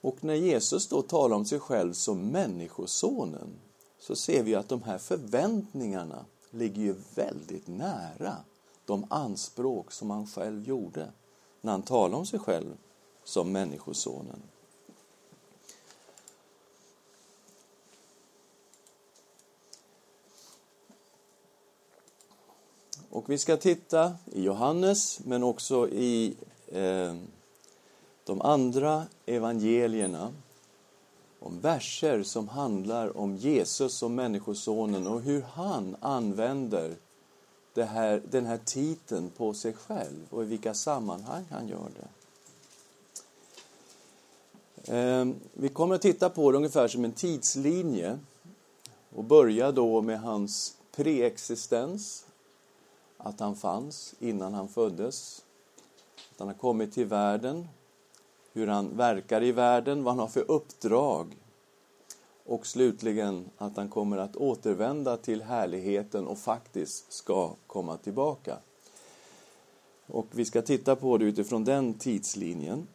Och 0.00 0.24
när 0.24 0.34
Jesus 0.34 0.88
då 0.88 1.02
talar 1.02 1.36
om 1.36 1.44
sig 1.44 1.60
själv 1.60 1.92
som 1.92 2.28
Människosonen 2.28 3.48
så 3.98 4.16
ser 4.16 4.42
vi 4.42 4.54
att 4.54 4.68
de 4.68 4.82
här 4.82 4.98
förväntningarna 4.98 6.24
ligger 6.50 6.82
ju 6.82 6.94
väldigt 7.14 7.66
nära 7.66 8.36
de 8.84 9.06
anspråk 9.10 9.92
som 9.92 10.10
han 10.10 10.26
själv 10.26 10.68
gjorde 10.68 11.12
när 11.60 11.72
han 11.72 11.82
talade 11.82 12.16
om 12.16 12.26
sig 12.26 12.38
själv 12.38 12.76
som 13.26 13.52
Människosonen. 13.52 14.42
Och 23.10 23.30
vi 23.30 23.38
ska 23.38 23.56
titta 23.56 24.16
i 24.32 24.42
Johannes, 24.42 25.20
men 25.24 25.42
också 25.42 25.88
i 25.88 26.36
eh, 26.66 27.14
de 28.24 28.40
andra 28.40 29.06
evangelierna 29.26 30.32
om 31.40 31.60
verser 31.60 32.22
som 32.22 32.48
handlar 32.48 33.16
om 33.16 33.36
Jesus 33.36 33.94
som 33.94 34.14
Människosonen 34.14 35.06
och 35.06 35.20
hur 35.20 35.42
han 35.42 35.96
använder 36.00 36.96
det 37.74 37.84
här, 37.84 38.22
den 38.30 38.46
här 38.46 38.60
titeln 38.64 39.30
på 39.30 39.54
sig 39.54 39.72
själv 39.72 40.26
och 40.30 40.42
i 40.42 40.46
vilka 40.46 40.74
sammanhang 40.74 41.44
han 41.50 41.68
gör 41.68 41.90
det. 42.00 42.08
Ehm, 44.88 45.34
vi 45.52 45.68
kommer 45.68 45.94
att 45.94 46.02
titta 46.02 46.30
på 46.30 46.50
det 46.50 46.56
ungefär 46.56 46.88
som 46.88 47.04
en 47.04 47.12
tidslinje 47.12 48.18
och 49.14 49.24
börja 49.24 49.72
då 49.72 50.02
med 50.02 50.20
hans 50.20 50.76
preexistens, 50.96 52.26
att 53.16 53.40
han 53.40 53.56
fanns 53.56 54.14
innan 54.18 54.54
han 54.54 54.68
föddes, 54.68 55.44
att 56.32 56.38
han 56.38 56.48
har 56.48 56.54
kommit 56.54 56.92
till 56.94 57.06
världen, 57.06 57.68
hur 58.52 58.66
han 58.66 58.96
verkar 58.96 59.42
i 59.42 59.52
världen, 59.52 60.04
vad 60.04 60.12
han 60.14 60.20
har 60.20 60.28
för 60.28 60.50
uppdrag. 60.50 61.36
Och 62.46 62.66
slutligen 62.66 63.50
att 63.58 63.76
han 63.76 63.88
kommer 63.88 64.18
att 64.18 64.36
återvända 64.36 65.16
till 65.16 65.42
härligheten 65.42 66.26
och 66.26 66.38
faktiskt 66.38 67.12
ska 67.12 67.54
komma 67.66 67.96
tillbaka. 67.96 68.58
Och 70.06 70.26
vi 70.30 70.44
ska 70.44 70.62
titta 70.62 70.96
på 70.96 71.18
det 71.18 71.24
utifrån 71.24 71.64
den 71.64 71.94
tidslinjen. 71.94 72.86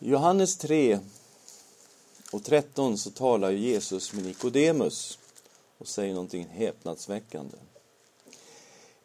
I 0.00 0.10
Johannes 0.10 0.56
3 0.56 0.98
och 2.32 2.44
13 2.44 2.98
så 2.98 3.10
talar 3.10 3.50
Jesus 3.50 4.12
med 4.12 4.24
Nikodemus 4.24 5.18
och 5.78 5.88
säger 5.88 6.14
någonting 6.14 6.46
häpnadsväckande. 6.46 7.56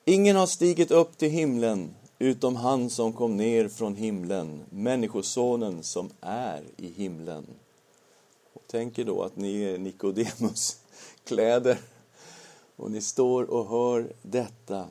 Ingen 0.05 0.35
har 0.35 0.47
stigit 0.47 0.91
upp 0.91 1.17
till 1.17 1.29
himlen 1.29 1.95
utom 2.19 2.55
han 2.55 2.89
som 2.89 3.13
kom 3.13 3.37
ner 3.37 3.67
från 3.67 3.95
himlen, 3.95 4.63
Människosonen 4.69 5.83
som 5.83 6.09
är 6.21 6.63
i 6.77 6.87
himlen. 6.87 7.45
Och 8.53 8.63
tänk 8.67 8.99
er 8.99 9.05
då 9.05 9.23
att 9.23 9.35
ni 9.35 9.63
är 9.63 9.77
Nikodemus 9.77 10.77
kläder 11.23 11.77
och 12.75 12.91
ni 12.91 13.01
står 13.01 13.43
och 13.43 13.69
hör 13.69 14.13
detta, 14.21 14.87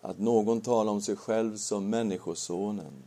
att 0.00 0.18
någon 0.18 0.60
talar 0.60 0.92
om 0.92 1.02
sig 1.02 1.16
själv 1.16 1.56
som 1.56 1.90
Människosonen. 1.90 3.02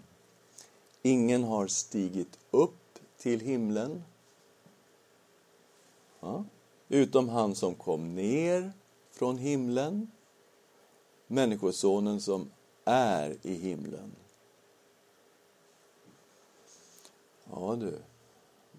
Ingen 1.07 1.43
har 1.43 1.67
stigit 1.67 2.39
upp 2.51 2.99
till 3.17 3.39
himlen, 3.39 4.03
ja, 6.19 6.43
utom 6.87 7.29
han 7.29 7.55
som 7.55 7.75
kom 7.75 8.15
ner 8.15 8.71
från 9.11 9.37
himlen, 9.37 10.11
Människosonen 11.27 12.21
som 12.21 12.51
är 12.85 13.37
i 13.41 13.53
himlen. 13.53 14.15
Ja 17.51 17.75
du, 17.79 17.99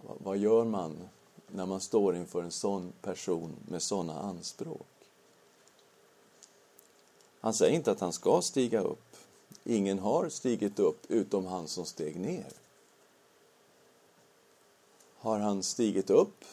vad 0.03 0.37
gör 0.37 0.65
man 0.65 1.09
när 1.47 1.67
man 1.67 1.81
står 1.81 2.17
inför 2.17 2.43
en 2.43 2.51
sån 2.51 2.93
person 3.03 3.57
med 3.69 3.83
sådana 3.83 4.21
anspråk? 4.21 4.87
Han 7.41 7.55
säger 7.55 7.77
inte 7.77 7.91
att 7.91 8.01
han 8.01 8.13
ska 8.13 8.43
stiga 8.43 8.81
upp. 8.81 9.08
Ingen 9.71 9.99
har 9.99 10.29
stigit 10.29 10.79
upp 10.79 11.11
utom 11.11 11.47
han 11.47 11.69
som 11.69 11.85
steg 11.85 12.21
ner. 12.21 12.53
Har 15.19 15.39
han 15.39 15.63
stigit 15.63 16.11
upp 16.11 16.45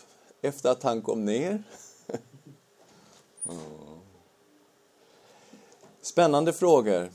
efter 0.41 0.69
att 0.69 0.83
han 0.83 1.01
kom 1.01 1.25
ner? 1.25 1.63
Spännande 6.01 6.53
frågor. 6.53 7.09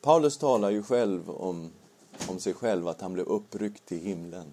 Paulus 0.00 0.38
talar 0.38 0.70
ju 0.70 0.82
själv 0.82 1.30
om, 1.30 1.70
om 2.28 2.40
sig 2.40 2.54
själv 2.54 2.88
att 2.88 3.00
han 3.00 3.12
blev 3.12 3.26
uppryckt 3.26 3.86
till 3.86 4.00
himlen. 4.00 4.52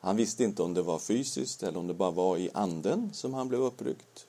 Han 0.00 0.16
visste 0.16 0.44
inte 0.44 0.62
om 0.62 0.74
det 0.74 0.82
var 0.82 0.98
fysiskt 0.98 1.62
eller 1.62 1.78
om 1.78 1.86
det 1.86 1.94
bara 1.94 2.10
var 2.10 2.36
i 2.36 2.50
anden 2.54 3.10
som 3.12 3.34
han 3.34 3.48
blev 3.48 3.62
uppryckt. 3.62 4.26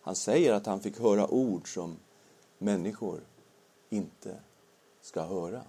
Han 0.00 0.16
säger 0.16 0.52
att 0.52 0.66
han 0.66 0.80
fick 0.80 0.98
höra 0.98 1.28
ord 1.28 1.74
som 1.74 1.96
människor 2.58 3.20
inte 3.88 4.40
ska 5.00 5.22
höra. 5.22 5.62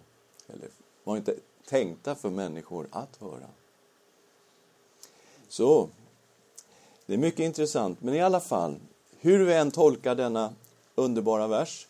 Eller 0.48 0.70
var 1.04 1.18
inte 1.18 1.36
tänkta 1.66 2.16
för 2.16 2.30
människor 2.30 2.88
att 2.92 3.18
höra. 3.18 3.50
Så, 5.48 5.90
det 7.06 7.14
är 7.14 7.18
mycket 7.18 7.40
intressant. 7.40 8.02
Men 8.02 8.14
i 8.14 8.22
alla 8.22 8.40
fall, 8.40 8.80
hur 9.20 9.46
vi 9.46 9.54
än 9.54 9.72
tolkar 9.72 10.16
denna 10.16 10.54
underbara 10.96 11.48
vers 11.48 11.88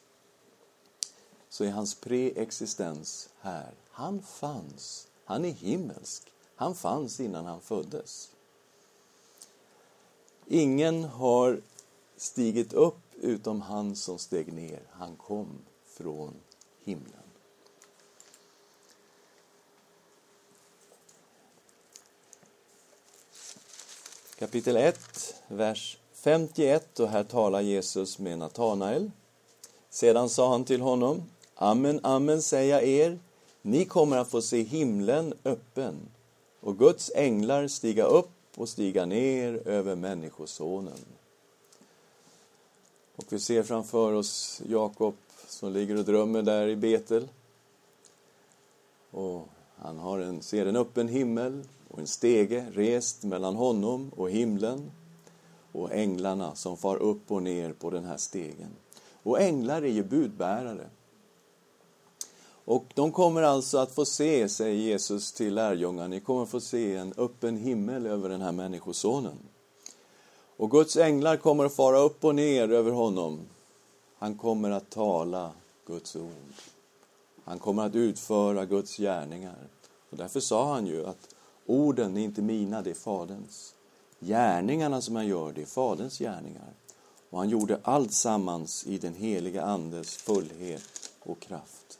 så 1.50 1.64
är 1.64 1.70
hans 1.70 1.96
preexistens 1.96 3.30
här. 3.40 3.72
Han 3.92 4.22
fanns. 4.22 5.08
Han 5.26 5.46
är 5.46 5.52
himmelsk. 5.52 6.34
Han 6.56 6.76
fanns 6.76 7.20
innan 7.20 7.46
han 7.46 7.62
föddes. 7.62 8.32
Ingen 10.48 11.04
har 11.04 11.62
stigit 12.18 12.74
upp 12.74 13.00
utom 13.22 13.62
han 13.62 13.96
som 13.96 14.18
steg 14.18 14.54
ner. 14.54 14.80
Han 14.92 15.16
kom 15.16 15.48
från 16.00 16.34
himlen. 16.84 17.14
Kapitel 24.40 24.78
1, 24.78 25.36
vers 25.48 25.98
51 26.14 27.00
och 27.00 27.10
här 27.10 27.24
talar 27.24 27.62
Jesus 27.62 28.20
med 28.20 28.38
Natanael. 28.38 29.12
Sedan 29.90 30.30
sa 30.30 30.50
han 30.52 30.64
till 30.64 30.82
honom, 30.82 31.24
Amen, 31.56 32.00
amen 32.04 32.42
säger 32.42 32.74
jag 32.74 32.84
er, 32.84 33.20
ni 33.62 33.86
kommer 33.86 34.18
att 34.18 34.30
få 34.30 34.42
se 34.42 34.62
himlen 34.62 35.34
öppen 35.44 35.96
och 36.60 36.78
Guds 36.78 37.12
änglar 37.16 37.68
stiga 37.68 38.04
upp 38.04 38.32
och 38.56 38.70
stiga 38.70 39.06
ner 39.06 39.68
över 39.68 39.96
Människosonen. 39.96 41.06
Och 43.16 43.26
vi 43.30 43.40
ser 43.40 43.64
framför 43.64 44.14
oss 44.14 44.62
Jakob 44.68 45.16
som 45.50 45.74
ligger 45.74 45.98
och 45.98 46.06
drömmer 46.06 46.42
där 46.42 46.68
i 46.68 46.76
Betel. 46.76 47.28
Och 49.12 49.48
han 49.76 49.98
har 49.98 50.20
en, 50.20 50.42
ser 50.42 50.66
en 50.66 50.76
öppen 50.76 51.08
himmel 51.08 51.64
och 51.88 52.00
en 52.00 52.08
stege 52.08 52.66
rest 52.74 53.24
mellan 53.24 53.56
honom 53.56 54.12
och 54.16 54.30
himlen 54.30 54.92
och 55.72 55.92
änglarna 55.92 56.56
som 56.56 56.78
far 56.78 56.98
upp 56.98 57.32
och 57.32 57.44
ner 57.44 57.74
på 57.74 57.90
den 57.90 58.06
här 58.06 58.18
stegen. 58.18 58.70
Och 59.24 59.42
änglar 59.42 59.82
är 59.82 59.92
ju 59.92 60.04
budbärare. 60.04 60.90
Och 62.66 62.86
de 62.94 63.12
kommer 63.12 63.42
alltså 63.42 63.78
att 63.78 63.92
få 63.92 64.06
se, 64.06 64.50
säger 64.50 64.76
Jesus 64.76 65.32
till 65.32 65.54
lärjungarna, 65.54 66.08
ni 66.08 66.20
kommer 66.20 66.44
att 66.44 66.50
få 66.50 66.60
se 66.60 66.96
en 66.96 67.14
öppen 67.18 67.58
himmel 67.58 68.06
över 68.06 68.30
den 68.30 68.42
här 68.42 68.52
människosonen. 68.52 69.38
Och 70.58 70.72
Guds 70.72 70.98
änglar 70.98 71.38
kommer 71.38 71.66
att 71.66 71.76
fara 71.76 72.00
upp 72.00 72.24
och 72.24 72.36
ner 72.36 72.72
över 72.72 72.92
honom. 72.92 73.40
Han 74.20 74.36
kommer 74.36 74.72
att 74.72 74.90
tala 74.90 75.52
Guds 75.86 76.16
ord. 76.16 76.54
Han 77.44 77.60
kommer 77.60 77.86
att 77.86 77.96
utföra 77.96 78.66
Guds 78.66 78.98
gärningar. 78.98 79.68
Och 80.10 80.18
därför 80.18 80.40
sa 80.40 80.74
han 80.74 80.88
ju 80.88 81.06
att 81.06 81.36
orden 81.66 82.18
är 82.18 82.22
inte 82.22 82.42
mina, 82.42 82.82
det 82.82 82.90
är 82.90 82.94
Faderns. 82.94 83.76
Gärningarna 84.20 85.02
som 85.02 85.16
han 85.16 85.28
gör, 85.28 85.52
det 85.52 85.62
är 85.62 85.66
Faderns 85.66 86.20
gärningar. 86.20 86.74
Och 87.30 87.38
han 87.40 87.50
gjorde 87.50 87.80
allt 87.84 88.14
sammans 88.14 88.88
i 88.88 88.98
den 88.98 89.14
heliga 89.14 89.64
Andes 89.64 90.16
fullhet 90.16 91.12
och 91.20 91.40
kraft. 91.40 92.00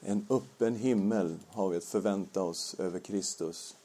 En 0.00 0.26
öppen 0.30 0.76
himmel 0.76 1.38
har 1.48 1.68
vi 1.68 1.76
att 1.76 1.84
förvänta 1.84 2.42
oss 2.42 2.74
över 2.78 2.98
Kristus. 2.98 3.76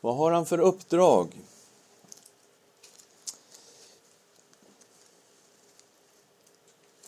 Vad 0.00 0.16
har 0.16 0.30
han 0.30 0.46
för 0.46 0.58
uppdrag? 0.58 1.44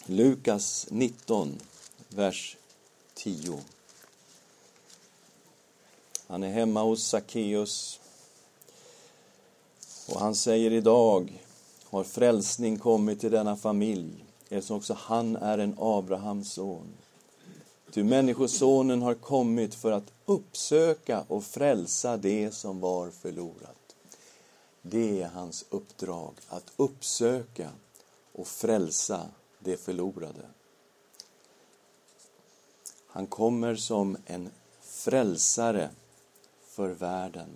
Lukas 0.09 0.87
19, 0.91 1.61
vers 2.09 2.57
10. 3.15 3.59
Han 6.27 6.43
är 6.43 6.53
hemma 6.53 6.83
hos 6.83 7.05
Sackeus 7.05 8.01
och 10.09 10.21
han 10.21 10.35
säger 10.35 10.73
idag 10.73 11.43
har 11.85 12.05
frälsning 12.05 12.79
kommit 12.79 13.21
till 13.21 13.31
denna 13.31 13.57
familj 13.57 14.25
eftersom 14.49 14.77
också 14.77 14.97
han 15.01 15.37
är 15.37 15.59
en 15.59 15.77
Abrahams 15.79 16.53
son. 16.53 16.87
Ty 17.93 18.05
Människosonen 18.05 19.03
har 19.03 19.15
kommit 19.15 19.75
för 19.75 19.93
att 19.93 20.13
uppsöka 20.25 21.25
och 21.29 21.45
frälsa 21.45 22.17
det 22.17 22.55
som 22.55 22.81
var 22.81 23.11
förlorat. 23.11 23.97
Det 24.83 25.23
är 25.23 25.29
hans 25.29 25.65
uppdrag, 25.71 26.35
att 26.49 26.73
uppsöka 26.77 27.71
och 28.33 28.47
frälsa 28.47 29.29
det 29.67 29.77
förlorade. 29.77 30.47
Han 33.07 33.27
kommer 33.27 33.77
som 33.77 34.17
en 34.27 34.51
frälsare 34.81 35.91
för 36.65 36.89
världen. 36.89 37.49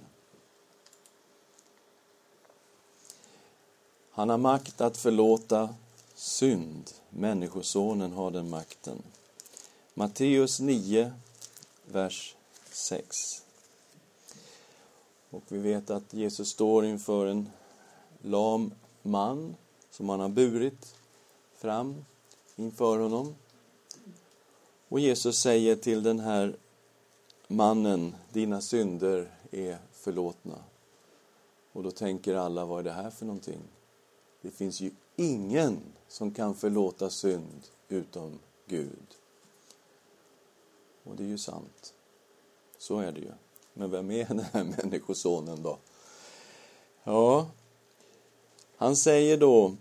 Han 4.11 4.29
har 4.29 4.39
makt 4.39 4.81
att 4.81 4.97
förlåta 4.97 5.75
synd. 6.15 6.91
Människosonen 7.11 8.13
har 8.13 8.31
den 8.31 8.51
makten. 8.51 9.03
Matteus 9.95 10.61
9, 10.61 11.13
vers 11.85 12.37
6. 12.71 13.43
Och 15.31 15.43
vi 15.49 15.59
vet 15.59 15.91
att 15.91 16.13
Jesus 16.15 16.49
står 16.49 16.85
inför 16.85 17.27
en 17.27 17.51
lam 18.23 18.75
man 19.03 19.57
som 19.91 20.09
han 20.09 20.21
har 20.21 20.29
burit 20.29 20.95
fram 21.61 22.05
inför 22.57 22.99
honom. 22.99 23.35
Och 24.89 25.01
Jesus 25.01 25.39
säger 25.39 25.77
till 25.77 26.03
den 26.03 26.21
här 26.21 26.57
mannen, 27.49 28.15
dina 28.33 28.61
synder 28.61 29.31
är 29.51 29.79
förlåtna. 29.93 30.65
Och 31.73 31.83
då 31.83 31.91
tänker 31.91 32.35
alla, 32.35 32.65
vad 32.65 32.79
är 32.79 32.85
det 32.85 32.93
här 32.93 33.11
för 33.11 33.27
någonting? 33.27 33.61
Det 34.43 34.51
finns 34.51 34.81
ju 34.81 34.91
ingen 35.17 35.81
som 36.09 36.35
kan 36.35 36.55
förlåta 36.55 37.11
synd 37.11 37.67
utom 37.89 38.39
Gud. 38.67 39.17
Och 41.05 41.17
det 41.17 41.23
är 41.23 41.29
ju 41.29 41.39
sant. 41.39 41.95
Så 42.79 42.99
är 42.99 43.13
det 43.13 43.21
ju. 43.21 43.33
Men 43.73 43.91
vem 43.91 44.11
är 44.11 44.25
den 44.25 44.41
här 44.41 44.65
människosonen 44.83 45.63
då? 45.63 45.79
Ja, 47.05 47.47
han 48.77 48.97
säger 48.97 49.37
då 49.37 49.77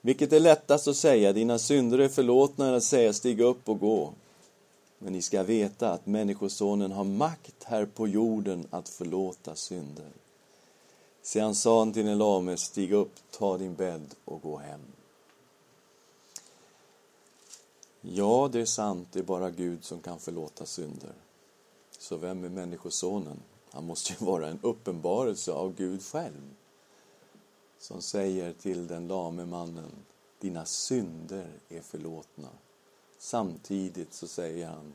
vilket 0.00 0.32
är 0.32 0.40
lättast 0.40 0.88
att 0.88 0.96
säga, 0.96 1.32
dina 1.32 1.58
synder 1.58 1.98
är 1.98 2.08
förlåtna, 2.08 2.66
eller 2.66 2.76
att 2.76 2.84
säga 2.84 3.12
stig 3.12 3.40
upp 3.40 3.68
och 3.68 3.80
gå. 3.80 4.12
Men 4.98 5.12
ni 5.12 5.22
ska 5.22 5.42
veta 5.42 5.92
att 5.92 6.06
Människosonen 6.06 6.92
har 6.92 7.04
makt 7.04 7.64
här 7.64 7.86
på 7.86 8.08
jorden 8.08 8.66
att 8.70 8.88
förlåta 8.88 9.54
synder. 9.54 10.08
Sedan 11.22 11.54
sa 11.54 11.78
han 11.78 11.92
till 11.92 12.06
den 12.06 12.18
lame, 12.18 12.56
stig 12.56 12.92
upp, 12.92 13.12
ta 13.30 13.58
din 13.58 13.74
bädd 13.74 14.14
och 14.24 14.42
gå 14.42 14.56
hem. 14.56 14.80
Ja, 18.00 18.48
det 18.52 18.60
är 18.60 18.64
sant, 18.64 19.08
det 19.12 19.18
är 19.18 19.22
bara 19.22 19.50
Gud 19.50 19.84
som 19.84 20.00
kan 20.00 20.18
förlåta 20.18 20.66
synder. 20.66 21.12
Så 21.98 22.16
vem 22.16 22.44
är 22.44 22.48
Människosonen? 22.48 23.42
Han 23.70 23.84
måste 23.84 24.12
ju 24.12 24.26
vara 24.26 24.48
en 24.48 24.58
uppenbarelse 24.62 25.52
av 25.52 25.74
Gud 25.74 26.02
själv. 26.02 26.54
Som 27.78 28.02
säger 28.02 28.52
till 28.52 28.86
den 28.86 29.08
lame 29.08 29.44
mannen, 29.44 29.92
dina 30.40 30.64
synder 30.64 31.52
är 31.68 31.80
förlåtna. 31.80 32.48
Samtidigt 33.18 34.14
så 34.14 34.26
säger 34.28 34.66
han, 34.66 34.92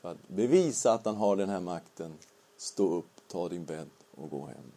för 0.00 0.10
att 0.10 0.28
bevisa 0.28 0.92
att 0.92 1.04
han 1.04 1.16
har 1.16 1.36
den 1.36 1.48
här 1.48 1.60
makten, 1.60 2.14
stå 2.56 2.88
upp, 2.94 3.10
ta 3.28 3.48
din 3.48 3.64
bädd 3.64 3.90
och 4.14 4.30
gå 4.30 4.46
hem. 4.46 4.72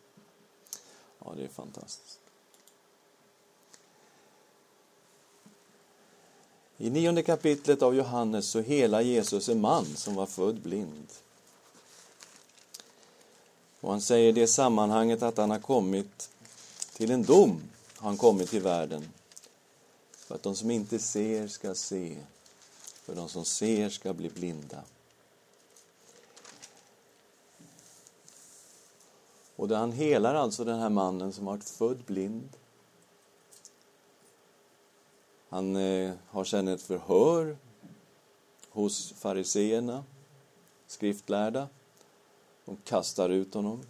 Ja, 1.19 1.33
det 1.37 1.43
är 1.43 1.47
fantastiskt. 1.47 2.19
I 6.77 6.89
nionde 6.89 7.23
kapitlet 7.23 7.81
av 7.81 7.95
Johannes 7.95 8.49
så 8.49 8.59
hela 8.59 9.01
Jesus 9.01 9.49
en 9.49 9.61
man 9.61 9.85
som 9.85 10.15
var 10.15 10.25
född 10.25 10.61
blind. 10.61 11.07
Och 13.81 13.91
han 13.91 14.01
säger 14.01 14.29
i 14.29 14.31
det 14.31 14.47
sammanhanget 14.47 15.23
att 15.23 15.37
han 15.37 15.49
har 15.49 15.59
kommit 15.59 16.29
till 17.01 17.11
en 17.11 17.23
dom, 17.23 17.61
har 17.97 18.07
han 18.09 18.17
kommit 18.17 18.49
till 18.49 18.61
världen. 18.61 19.09
För 20.11 20.35
att 20.35 20.43
de 20.43 20.55
som 20.55 20.71
inte 20.71 20.99
ser 20.99 21.47
ska 21.47 21.75
se, 21.75 22.17
för 22.81 23.15
de 23.15 23.29
som 23.29 23.45
ser 23.45 23.89
ska 23.89 24.13
bli 24.13 24.29
blinda. 24.29 24.83
Och 29.55 29.67
där 29.67 29.77
han 29.77 29.91
helar 29.91 30.35
alltså 30.35 30.63
den 30.63 30.79
här 30.79 30.89
mannen 30.89 31.33
som 31.33 31.45
varit 31.45 31.69
född 31.69 32.03
blind. 32.05 32.49
Han 35.49 35.75
eh, 35.75 36.13
har 36.27 36.43
sedan 36.43 36.67
ett 36.67 36.81
förhör 36.81 37.57
hos 38.69 39.13
fariseerna, 39.13 40.03
skriftlärda. 40.87 41.67
De 42.65 42.77
kastar 42.77 43.29
ut 43.29 43.53
honom 43.53 43.81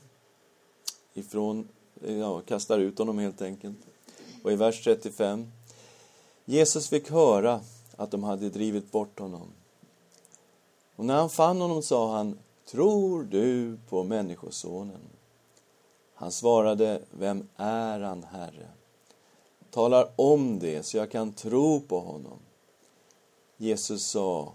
ifrån, 1.14 1.68
ja, 2.08 2.42
kastar 2.42 2.80
ut 2.80 3.00
honom 3.00 3.20
helt 3.20 3.42
enkelt. 3.42 3.78
Och 4.44 4.52
i 4.52 4.56
vers 4.56 4.84
35 4.84 5.52
Jesus 6.46 6.90
fick 6.90 7.12
höra 7.12 7.62
att 7.96 8.12
de 8.12 8.24
hade 8.24 8.50
drivit 8.50 8.92
bort 8.92 9.20
honom. 9.20 9.48
Och 10.96 11.06
när 11.06 11.16
han 11.16 11.30
fann 11.30 11.62
honom 11.62 11.82
sa 11.82 12.16
han, 12.16 12.38
tror 12.66 13.24
du 13.24 13.78
på 13.90 14.04
Människosonen? 14.04 15.02
Han 16.14 16.32
svarade, 16.32 17.02
vem 17.12 17.48
är 17.58 18.00
han, 18.00 18.24
Herre? 18.24 18.68
Talar 19.70 20.10
om 20.16 20.60
det 20.60 20.86
så 20.86 20.98
jag 20.98 21.12
kan 21.12 21.34
tro 21.34 21.82
på 21.82 22.00
honom. 22.00 22.40
Jesus 23.58 24.06
sa, 24.06 24.54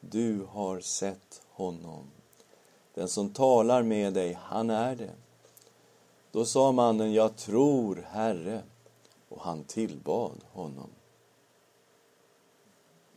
du 0.00 0.46
har 0.50 0.80
sett 0.80 1.42
honom. 1.50 2.04
Den 2.94 3.08
som 3.08 3.30
talar 3.30 3.82
med 3.82 4.14
dig, 4.14 4.38
han 4.42 4.70
är 4.70 4.96
det. 4.96 5.10
Då 6.32 6.44
sa 6.44 6.72
mannen, 6.72 7.12
jag 7.12 7.36
tror, 7.36 8.06
Herre, 8.10 8.62
och 9.28 9.42
han 9.42 9.64
tillbad 9.64 10.44
honom. 10.52 10.90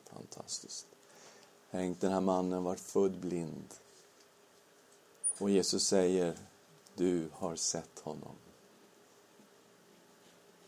Fantastiskt. 0.05 0.87
Tänk, 1.71 2.01
den 2.01 2.11
här 2.11 2.21
mannen 2.21 2.63
var 2.63 2.75
född 2.75 3.19
blind. 3.19 3.73
Och 5.37 5.49
Jesus 5.49 5.87
säger, 5.87 6.37
du 6.95 7.29
har 7.33 7.55
sett 7.55 7.99
honom. 7.99 8.35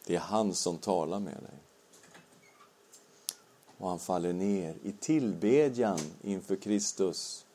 Det 0.05 0.15
är 0.15 0.19
han 0.19 0.53
som 0.53 0.77
talar 0.77 1.19
med 1.19 1.33
dig. 1.43 1.59
Och 3.77 3.89
han 3.89 3.99
faller 3.99 4.33
ner 4.33 4.75
i 4.83 4.91
tillbedjan 4.91 5.99
inför 6.21 6.55
Kristus. 6.55 7.45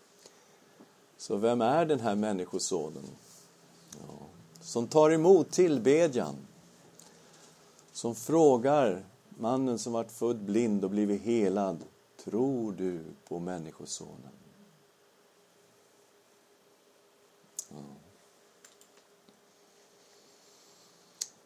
Så 1.16 1.37
vem 1.37 1.61
är 1.61 1.87
den 1.87 2.00
här 2.00 2.14
människosonen? 2.14 3.05
Som 4.62 4.87
tar 4.87 5.11
emot 5.11 5.51
tillbedjan. 5.51 6.37
Som 7.92 8.14
frågar 8.14 9.05
mannen 9.29 9.79
som 9.79 9.92
varit 9.92 10.12
född 10.12 10.42
blind 10.42 10.85
och 10.85 10.90
blivit 10.90 11.22
helad. 11.22 11.85
Tror 12.25 12.72
du 12.72 13.05
på 13.29 13.38
Människosonen? 13.38 14.33
Ja. 17.68 17.77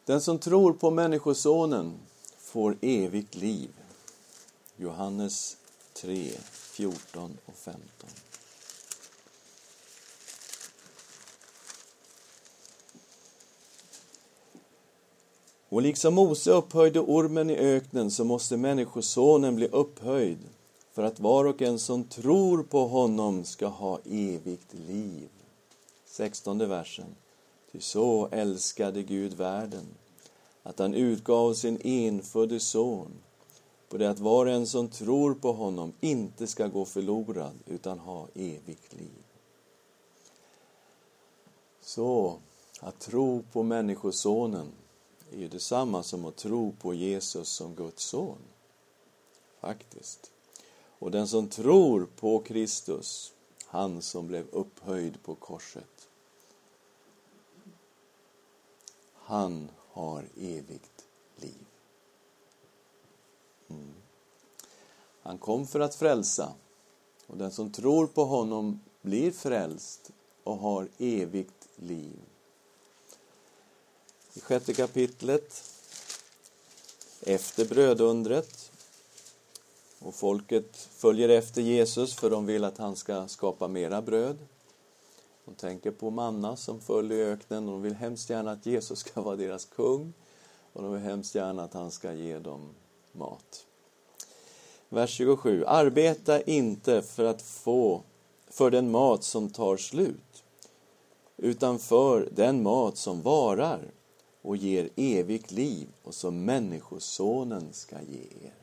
Den 0.05 0.21
som 0.21 0.39
tror 0.39 0.73
på 0.73 0.91
Människosonen 0.91 1.99
får 2.37 2.77
evigt 2.81 3.35
liv. 3.35 3.69
Johannes 4.75 5.57
3, 5.93 6.31
14 6.51 7.37
och 7.45 7.55
15. 7.55 7.81
Och 15.69 15.81
liksom 15.81 16.13
Mose 16.13 16.51
upphöjde 16.51 16.99
ormen 16.99 17.49
i 17.49 17.57
öknen 17.57 18.11
så 18.11 18.23
måste 18.23 18.57
Människosonen 18.57 19.55
bli 19.55 19.67
upphöjd 19.67 20.39
för 20.91 21.03
att 21.03 21.19
var 21.19 21.45
och 21.45 21.61
en 21.61 21.79
som 21.79 22.03
tror 22.03 22.63
på 22.63 22.87
honom 22.87 23.43
ska 23.43 23.67
ha 23.67 23.99
evigt 24.05 24.73
liv. 24.73 25.29
16 26.05 26.57
versen. 26.57 27.15
Ty 27.71 27.79
så 27.79 28.27
älskade 28.31 29.03
Gud 29.03 29.33
världen 29.33 29.85
att 30.63 30.79
han 30.79 30.93
utgav 30.93 31.53
sin 31.53 31.79
enfödde 31.83 32.59
son 32.59 33.11
på 33.89 33.97
det 33.97 34.09
att 34.09 34.19
var 34.19 34.45
och 34.45 34.51
en 34.51 34.67
som 34.67 34.87
tror 34.87 35.33
på 35.33 35.51
honom 35.51 35.93
inte 35.99 36.47
ska 36.47 36.67
gå 36.67 36.85
förlorad 36.85 37.53
utan 37.65 37.99
ha 37.99 38.27
evigt 38.33 38.93
liv. 38.93 39.23
Så, 41.81 42.37
att 42.79 42.99
tro 42.99 43.43
på 43.51 43.63
Människosonen 43.63 44.67
är 45.31 45.37
ju 45.37 45.47
detsamma 45.47 46.03
som 46.03 46.25
att 46.25 46.35
tro 46.35 46.71
på 46.71 46.93
Jesus 46.93 47.49
som 47.49 47.75
Guds 47.75 48.03
son. 48.03 48.37
Faktiskt. 49.59 50.31
Och 50.99 51.11
den 51.11 51.27
som 51.27 51.49
tror 51.49 52.07
på 52.15 52.39
Kristus, 52.39 53.33
han 53.65 54.01
som 54.01 54.27
blev 54.27 54.47
upphöjd 54.49 55.23
på 55.23 55.35
korset, 55.35 56.09
han 59.13 59.69
har 59.91 60.25
evigt 60.37 61.05
liv. 61.35 61.65
Mm. 63.67 63.93
Han 65.21 65.37
kom 65.37 65.67
för 65.67 65.79
att 65.79 65.95
frälsa 65.95 66.53
och 67.27 67.37
den 67.37 67.51
som 67.51 67.71
tror 67.71 68.07
på 68.07 68.25
honom 68.25 68.79
blir 69.01 69.31
frälst 69.31 70.11
och 70.43 70.57
har 70.57 70.89
evigt 70.97 71.67
liv. 71.75 72.19
I 74.37 74.39
sjätte 74.39 74.73
kapitlet, 74.73 75.63
efter 77.21 77.65
brödundret, 77.65 78.71
och 79.99 80.15
folket 80.15 80.77
följer 80.77 81.29
efter 81.29 81.61
Jesus 81.61 82.15
för 82.15 82.29
de 82.29 82.45
vill 82.45 82.63
att 82.63 82.77
han 82.77 82.95
ska 82.95 83.27
skapa 83.27 83.67
mera 83.67 84.01
bröd. 84.01 84.37
De 85.45 85.55
tänker 85.55 85.91
på 85.91 86.09
manna 86.09 86.55
som 86.55 86.81
föll 86.81 87.11
i 87.11 87.23
öknen 87.23 87.65
och 87.65 87.71
de 87.71 87.81
vill 87.81 87.95
hemskt 87.95 88.29
gärna 88.29 88.51
att 88.51 88.65
Jesus 88.65 88.99
ska 88.99 89.21
vara 89.21 89.35
deras 89.35 89.65
kung. 89.65 90.13
Och 90.73 90.83
de 90.83 90.93
vill 90.93 91.01
hemskt 91.01 91.35
gärna 91.35 91.63
att 91.63 91.73
han 91.73 91.91
ska 91.91 92.13
ge 92.13 92.39
dem 92.39 92.69
mat. 93.11 93.65
Vers 94.89 95.09
27. 95.09 95.65
Arbeta 95.65 96.41
inte 96.41 97.01
för 97.01 97.23
att 97.23 97.41
få 97.41 98.03
för 98.47 98.71
den 98.71 98.91
mat 98.91 99.23
som 99.23 99.49
tar 99.49 99.77
slut, 99.77 100.43
utan 101.37 101.79
för 101.79 102.29
den 102.31 102.63
mat 102.63 102.97
som 102.97 103.21
varar 103.21 103.91
och 104.47 104.57
ger 104.57 104.89
evigt 104.95 105.51
liv 105.51 105.87
och 106.03 106.15
som 106.15 106.45
Människosonen 106.45 107.73
ska 107.73 107.95
ge 108.01 108.47
er. 108.47 108.53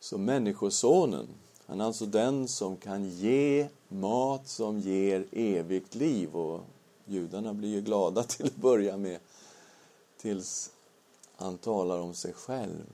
Så 0.00 0.18
Människosonen, 0.18 1.26
han 1.66 1.80
är 1.80 1.84
alltså 1.84 2.06
den 2.06 2.48
som 2.48 2.76
kan 2.76 3.08
ge 3.08 3.68
mat 3.88 4.48
som 4.48 4.80
ger 4.80 5.26
evigt 5.32 5.94
liv. 5.94 6.36
Och 6.36 6.60
judarna 7.06 7.54
blir 7.54 7.68
ju 7.68 7.80
glada 7.80 8.22
till 8.28 8.46
att 8.46 8.56
börja 8.56 8.96
med, 8.96 9.20
tills 10.16 10.70
han 11.36 11.58
talar 11.58 12.00
om 12.00 12.14
sig 12.14 12.32
själv. 12.32 12.86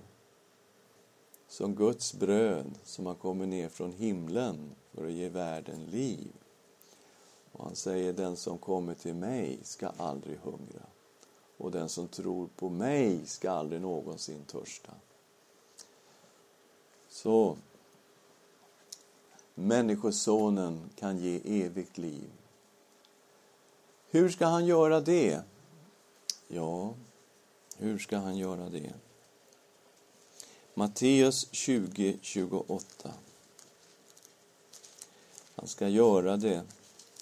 Som 1.49 1.75
Guds 1.75 2.15
bröd 2.15 2.79
som 2.85 3.07
har 3.07 3.15
kommit 3.15 3.49
ner 3.49 3.69
från 3.69 3.93
himlen 3.93 4.71
för 4.93 5.07
att 5.07 5.13
ge 5.13 5.29
världen 5.29 5.85
liv. 5.85 6.33
Och 7.53 7.65
han 7.65 7.77
säger, 7.77 8.13
den 8.13 8.37
som 8.37 8.59
kommer 8.59 8.95
till 8.95 9.15
mig 9.15 9.59
ska 9.63 9.89
aldrig 9.89 10.39
hungra. 10.39 10.87
Och 11.57 11.71
den 11.71 11.89
som 11.89 12.09
tror 12.09 12.49
på 12.57 12.69
mig 12.69 13.27
ska 13.27 13.51
aldrig 13.51 13.81
någonsin 13.81 14.45
törsta. 14.45 14.93
Så 17.09 17.57
Människosonen 19.55 20.91
kan 20.97 21.19
ge 21.19 21.41
evigt 21.65 21.99
liv. 21.99 22.31
Hur 24.11 24.29
ska 24.29 24.47
han 24.47 24.67
göra 24.67 25.01
det? 25.01 25.43
Ja, 26.49 26.95
hur 27.77 27.99
ska 27.99 28.17
han 28.17 28.37
göra 28.37 28.69
det? 28.69 28.93
Matteus 30.75 31.49
20, 31.53 32.19
28. 32.21 33.11
Han 35.55 35.67
ska 35.69 35.89
göra 35.89 36.37
det 36.37 36.63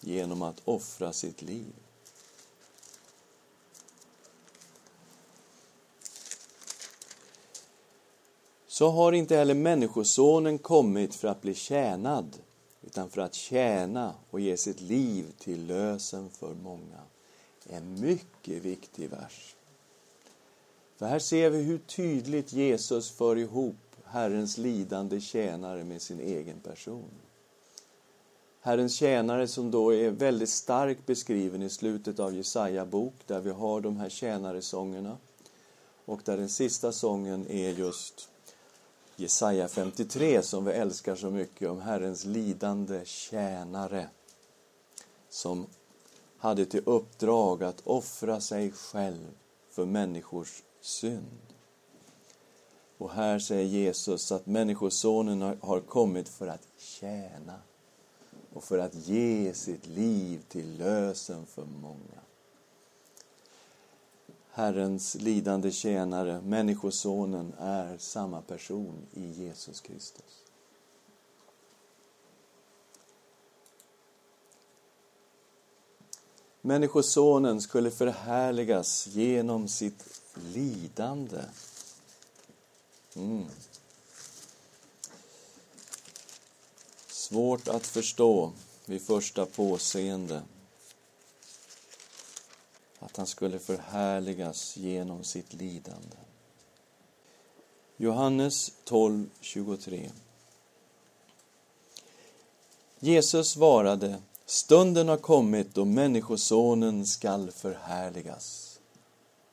genom 0.01 0.42
att 0.42 0.62
offra 0.64 1.12
sitt 1.12 1.42
liv. 1.42 1.73
Så 8.83 8.90
har 8.90 9.12
inte 9.12 9.37
heller 9.37 9.55
Människosonen 9.55 10.59
kommit 10.59 11.14
för 11.14 11.29
att 11.29 11.42
bli 11.42 11.55
tjänad, 11.55 12.37
utan 12.87 13.11
för 13.11 13.21
att 13.21 13.35
tjäna 13.35 14.14
och 14.31 14.40
ge 14.40 14.57
sitt 14.57 14.81
liv 14.81 15.27
till 15.38 15.66
lösen 15.66 16.31
för 16.31 16.55
många. 16.55 17.01
En 17.66 18.01
mycket 18.01 18.62
viktig 18.62 19.11
vers. 19.11 19.55
För 20.97 21.07
här 21.07 21.18
ser 21.18 21.51
vi 21.51 21.62
hur 21.62 21.79
tydligt 21.79 22.53
Jesus 22.53 23.11
för 23.11 23.38
ihop 23.38 23.77
Herrens 24.05 24.59
lidande 24.59 25.21
tjänare 25.21 25.85
med 25.85 26.03
sin 26.03 26.21
egen 26.21 26.61
person. 26.61 27.11
Herrens 28.61 28.95
tjänare 28.95 29.49
som 29.49 29.71
då 29.71 29.95
är 29.95 30.11
väldigt 30.11 30.51
starkt 30.51 31.07
beskriven 31.07 31.62
i 31.62 31.71
slutet 31.71 32.18
av 32.18 32.35
Jesaja 32.35 32.87
bok 32.87 33.14
där 33.27 33.40
vi 33.40 33.51
har 33.51 33.81
de 33.81 33.97
här 33.97 34.09
tjänaresångerna. 34.09 35.16
Och 36.05 36.21
där 36.25 36.37
den 36.37 36.49
sista 36.49 36.92
sången 36.92 37.47
är 37.51 37.71
just 37.71 38.29
Jesaja 39.23 39.69
53 39.69 40.43
som 40.43 40.65
vi 40.65 40.73
älskar 40.73 41.17
så 41.17 41.31
mycket 41.31 41.71
om 41.71 41.81
Herrens 41.81 42.25
lidande 42.25 43.05
tjänare 43.05 44.09
som 45.29 45.67
hade 46.39 46.67
till 46.67 46.83
uppdrag 46.87 47.63
att 47.63 47.87
offra 47.87 48.41
sig 48.41 48.73
själv 48.73 49.31
för 49.71 49.85
människors 49.85 50.63
synd. 50.81 51.41
Och 52.99 53.11
här 53.11 53.39
säger 53.39 53.65
Jesus 53.65 54.33
att 54.33 54.47
Människosonen 54.47 55.43
har 55.61 55.81
kommit 55.81 56.29
för 56.29 56.47
att 56.47 56.69
tjäna 56.77 57.61
och 58.53 58.65
för 58.65 58.79
att 58.79 58.95
ge 58.95 59.55
sitt 59.55 59.87
liv 59.87 60.43
till 60.49 60.79
lösen 60.79 61.47
för 61.47 61.65
många. 61.65 62.23
Herrens 64.55 65.15
lidande 65.15 65.71
tjänare, 65.71 66.41
Människosonen, 66.41 67.53
är 67.59 67.99
samma 67.99 68.43
person 68.43 69.07
i 69.12 69.27
Jesus 69.27 69.81
Kristus. 69.81 70.45
Människosonen 76.61 77.61
skulle 77.61 77.91
förhärligas 77.91 79.07
genom 79.07 79.69
sitt 79.69 80.21
lidande. 80.35 81.41
Mm. 83.17 83.47
Svårt 87.07 87.69
att 87.69 87.87
förstå 87.87 88.53
vid 88.87 89.03
första 89.03 89.47
påseende 89.47 90.43
att 93.03 93.17
han 93.17 93.27
skulle 93.27 93.59
förhärligas 93.59 94.77
genom 94.77 95.25
sitt 95.25 95.53
lidande. 95.53 96.17
Johannes 97.97 98.73
12.23 98.85 100.11
Jesus 102.99 103.51
svarade 103.51 104.23
Stunden 104.47 105.09
har 105.09 105.17
kommit 105.17 105.75
då 105.75 105.85
Människosonen 105.85 107.07
skall 107.07 107.51
förhärligas. 107.51 108.81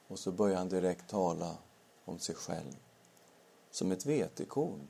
Och 0.08 0.20
så 0.20 0.32
börjar 0.32 0.58
han 0.58 0.70
direkt 0.70 1.10
tala 1.10 1.58
om 2.06 2.20
sig 2.20 2.36
själv. 2.36 2.76
Som 3.72 3.92
ett 3.92 4.06
vetekorn 4.06 4.88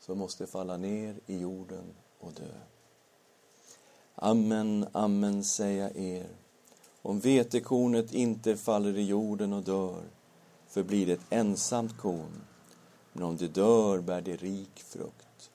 som 0.00 0.18
måste 0.18 0.46
falla 0.46 0.76
ner 0.76 1.20
i 1.26 1.38
jorden 1.38 1.94
och 2.20 2.32
dö. 2.32 2.52
Amen, 4.14 4.86
amen 4.92 5.44
säger 5.44 5.82
jag 5.82 5.96
er. 5.96 6.26
Om 7.06 7.20
vetekornet 7.20 8.14
inte 8.14 8.56
faller 8.56 8.98
i 8.98 9.02
jorden 9.02 9.52
och 9.52 9.62
dör 9.62 10.02
förblir 10.68 11.06
det 11.06 11.12
ett 11.12 11.26
ensamt 11.30 11.98
korn, 11.98 12.42
men 13.12 13.22
om 13.22 13.36
det 13.36 13.48
dör 13.48 14.00
bär 14.00 14.20
det 14.20 14.36
rik 14.36 14.82
frukt 14.86 15.50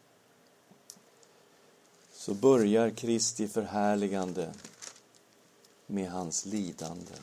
så 2.13 2.33
börjar 2.33 2.89
Kristi 2.89 3.47
förhärligande 3.47 4.53
med 5.87 6.11
hans 6.11 6.45
lidande. 6.45 7.13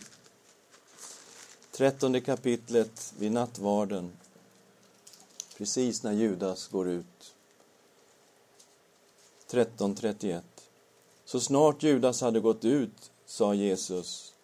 Trettonde 1.70 2.20
kapitlet 2.20 3.14
vid 3.18 3.32
nattvarden, 3.32 4.12
precis 5.56 6.02
när 6.02 6.12
Judas 6.12 6.68
går 6.68 6.88
ut. 6.88 7.34
13.31. 9.50 10.42
Så 11.24 11.40
snart 11.40 11.82
Judas 11.82 12.20
hade 12.20 12.40
gått 12.40 12.64
ut 12.64 13.10
sa 13.28 13.54
Jesus, 13.54 14.34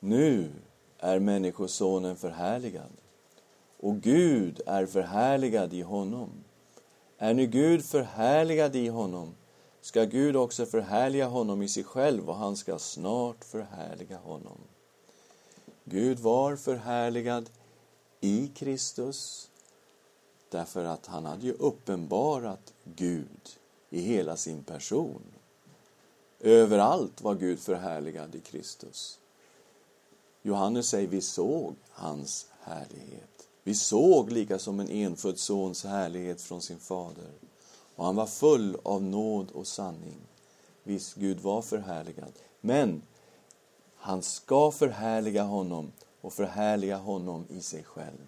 nu 0.00 0.52
är 0.98 1.18
Människosonen 1.18 2.16
förhärligad 2.16 2.90
och 3.80 4.00
Gud 4.00 4.60
är 4.66 4.86
förhärligad 4.86 5.74
i 5.74 5.82
honom. 5.82 6.30
Är 7.18 7.34
nu 7.34 7.46
Gud 7.46 7.84
förhärligad 7.84 8.76
i 8.76 8.88
honom 8.88 9.34
ska 9.80 10.04
Gud 10.04 10.36
också 10.36 10.66
förhärliga 10.66 11.26
honom 11.26 11.62
i 11.62 11.68
sig 11.68 11.84
själv 11.84 12.28
och 12.28 12.36
han 12.36 12.56
ska 12.56 12.78
snart 12.78 13.44
förhärliga 13.44 14.18
honom. 14.18 14.58
Gud 15.84 16.18
var 16.18 16.56
förhärligad 16.56 17.50
i 18.20 18.48
Kristus 18.48 19.50
därför 20.50 20.84
att 20.84 21.06
han 21.06 21.24
hade 21.24 21.46
ju 21.46 21.52
uppenbarat 21.52 22.72
Gud 22.84 23.58
i 23.90 24.00
hela 24.00 24.36
sin 24.36 24.64
person. 24.64 25.37
Överallt 26.40 27.20
var 27.20 27.34
Gud 27.34 27.60
förhärligad 27.60 28.34
i 28.34 28.40
Kristus. 28.40 29.18
Johannes 30.42 30.88
säger 30.88 31.08
vi 31.08 31.20
såg 31.20 31.74
hans 31.90 32.46
härlighet. 32.60 33.48
Vi 33.62 33.74
såg 33.74 34.32
lika 34.32 34.58
som 34.58 34.80
en 34.80 34.90
enfödd 34.90 35.38
sons 35.38 35.84
härlighet 35.84 36.40
från 36.40 36.62
sin 36.62 36.78
fader 36.78 37.32
och 37.96 38.04
han 38.04 38.16
var 38.16 38.26
full 38.26 38.76
av 38.82 39.02
nåd 39.02 39.50
och 39.50 39.66
sanning. 39.66 40.20
Visst, 40.82 41.14
Gud 41.14 41.40
var 41.40 41.62
förhärligad, 41.62 42.32
men 42.60 43.02
han 43.96 44.22
ska 44.22 44.70
förhärliga 44.70 45.42
honom 45.42 45.92
och 46.20 46.32
förhärliga 46.32 46.96
honom 46.96 47.44
i 47.48 47.60
sig 47.60 47.84
själv. 47.84 48.26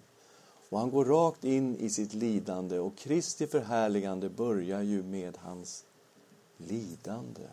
Och 0.69 0.79
han 0.79 0.91
går 0.91 1.05
rakt 1.05 1.43
in 1.43 1.75
i 1.75 1.89
sitt 1.89 2.13
lidande 2.13 2.79
och 2.79 2.97
Kristi 2.97 3.47
förhärligande 3.47 4.29
börjar 4.29 4.81
ju 4.81 5.03
med 5.03 5.37
hans 5.37 5.85
lidande. 6.57 7.47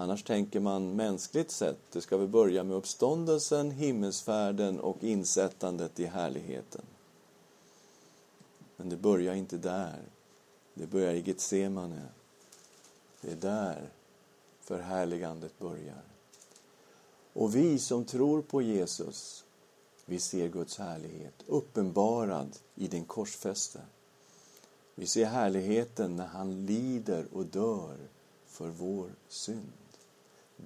Annars 0.00 0.22
tänker 0.22 0.60
man 0.60 0.96
mänskligt 0.96 1.50
sett, 1.50 1.78
det 1.92 2.00
ska 2.00 2.16
väl 2.16 2.28
börja 2.28 2.64
med 2.64 2.76
uppståndelsen, 2.76 3.70
himmelsfärden 3.70 4.80
och 4.80 5.04
insättandet 5.04 6.00
i 6.00 6.06
härligheten. 6.06 6.82
Men 8.76 8.88
det 8.88 8.96
börjar 8.96 9.34
inte 9.34 9.56
där. 9.56 10.02
Det 10.74 10.86
börjar 10.86 11.12
i 11.12 11.20
Getsemane. 11.20 12.02
Det 13.20 13.30
är 13.30 13.36
där 13.36 13.88
förhärligandet 14.60 15.58
börjar. 15.58 16.02
Och 17.32 17.56
vi 17.56 17.78
som 17.78 18.04
tror 18.04 18.42
på 18.42 18.62
Jesus, 18.62 19.44
vi 20.04 20.18
ser 20.18 20.48
Guds 20.48 20.78
härlighet 20.78 21.44
uppenbarad 21.46 22.58
i 22.74 22.88
den 22.88 23.04
korsfäste. 23.04 23.80
Vi 24.94 25.06
ser 25.06 25.24
härligheten 25.24 26.16
när 26.16 26.26
han 26.26 26.66
lider 26.66 27.26
och 27.32 27.46
dör 27.46 27.96
för 28.46 28.68
vår 28.68 29.10
synd. 29.28 29.77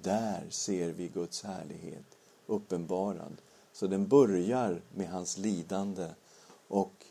Där 0.01 0.47
ser 0.49 0.89
vi 0.89 1.07
Guds 1.07 1.43
härlighet 1.43 2.17
uppenbarad. 2.45 3.37
Så 3.73 3.87
den 3.87 4.07
börjar 4.07 4.81
med 4.95 5.09
hans 5.09 5.37
lidande 5.37 6.09
och 6.67 7.05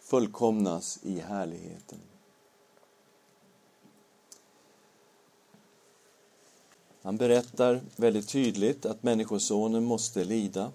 fullkomnas 0.00 0.98
i 1.02 1.20
härligheten. 1.20 1.98
Han 7.02 7.16
berättar 7.16 7.80
väldigt 7.96 8.28
tydligt 8.28 8.86
att 8.86 9.02
Människosonen 9.02 9.84
måste 9.84 10.24
lida. 10.24 10.72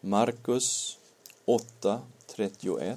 Markus 0.00 0.98
8.31 1.46 2.96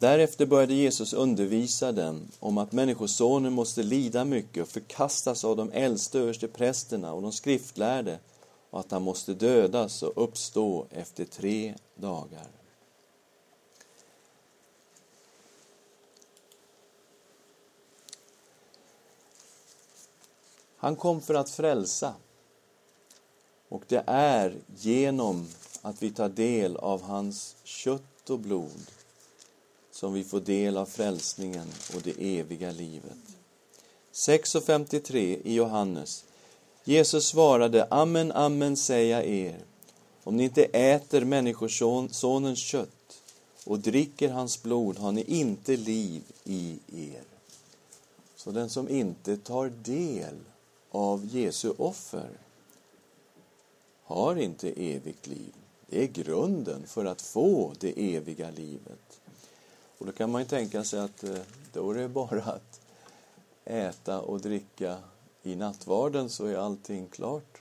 Därefter 0.00 0.46
började 0.46 0.74
Jesus 0.74 1.12
undervisa 1.12 1.92
dem 1.92 2.28
om 2.38 2.58
att 2.58 2.72
Människosonen 2.72 3.52
måste 3.52 3.82
lida 3.82 4.24
mycket 4.24 4.62
och 4.62 4.68
förkastas 4.68 5.44
av 5.44 5.56
de 5.56 5.72
äldste 5.72 6.18
översteprästerna 6.18 7.12
och 7.12 7.22
de 7.22 7.32
skriftlärde 7.32 8.18
och 8.70 8.80
att 8.80 8.90
han 8.90 9.02
måste 9.02 9.34
dödas 9.34 10.02
och 10.02 10.24
uppstå 10.24 10.86
efter 10.90 11.24
tre 11.24 11.74
dagar. 11.94 12.46
Han 20.76 20.96
kom 20.96 21.20
för 21.20 21.34
att 21.34 21.50
frälsa. 21.50 22.14
Och 23.68 23.82
det 23.88 24.04
är 24.06 24.54
genom 24.76 25.48
att 25.82 26.02
vi 26.02 26.10
tar 26.10 26.28
del 26.28 26.76
av 26.76 27.02
hans 27.02 27.56
kött 27.64 28.30
och 28.30 28.38
blod 28.38 28.90
som 30.00 30.12
vi 30.12 30.24
får 30.24 30.40
del 30.40 30.76
av 30.76 30.86
frälsningen 30.86 31.66
och 31.94 32.02
det 32.02 32.38
eviga 32.38 32.70
livet. 32.70 33.18
6.53 34.12 35.38
i 35.44 35.54
Johannes 35.54 36.24
Jesus 36.84 37.26
svarade, 37.26 37.86
amen, 37.90 38.32
amen 38.32 38.76
säger 38.76 39.16
jag 39.16 39.26
er, 39.26 39.58
om 40.24 40.36
ni 40.36 40.44
inte 40.44 40.64
äter 40.64 41.24
Människosonens 41.24 42.58
kött 42.58 43.22
och 43.64 43.78
dricker 43.78 44.28
hans 44.28 44.62
blod 44.62 44.98
har 44.98 45.12
ni 45.12 45.22
inte 45.22 45.76
liv 45.76 46.22
i 46.44 46.78
er. 46.92 47.24
Så 48.36 48.50
den 48.50 48.70
som 48.70 48.88
inte 48.88 49.36
tar 49.36 49.68
del 49.68 50.34
av 50.90 51.26
Jesu 51.26 51.72
offer 51.78 52.30
har 54.04 54.36
inte 54.36 54.68
evigt 54.70 55.26
liv. 55.26 55.54
Det 55.86 56.02
är 56.02 56.06
grunden 56.06 56.86
för 56.86 57.04
att 57.04 57.22
få 57.22 57.72
det 57.80 58.14
eviga 58.16 58.50
livet. 58.50 59.19
Och 60.00 60.06
då 60.06 60.12
kan 60.12 60.30
man 60.30 60.42
ju 60.42 60.48
tänka 60.48 60.84
sig 60.84 61.00
att 61.00 61.24
eh, 61.24 61.38
då 61.72 61.90
är 61.90 61.94
det 61.94 62.08
bara 62.08 62.42
att 62.42 62.80
äta 63.64 64.20
och 64.20 64.40
dricka 64.40 64.98
i 65.42 65.56
nattvarden 65.56 66.30
så 66.30 66.46
är 66.46 66.56
allting 66.56 67.06
klart. 67.06 67.60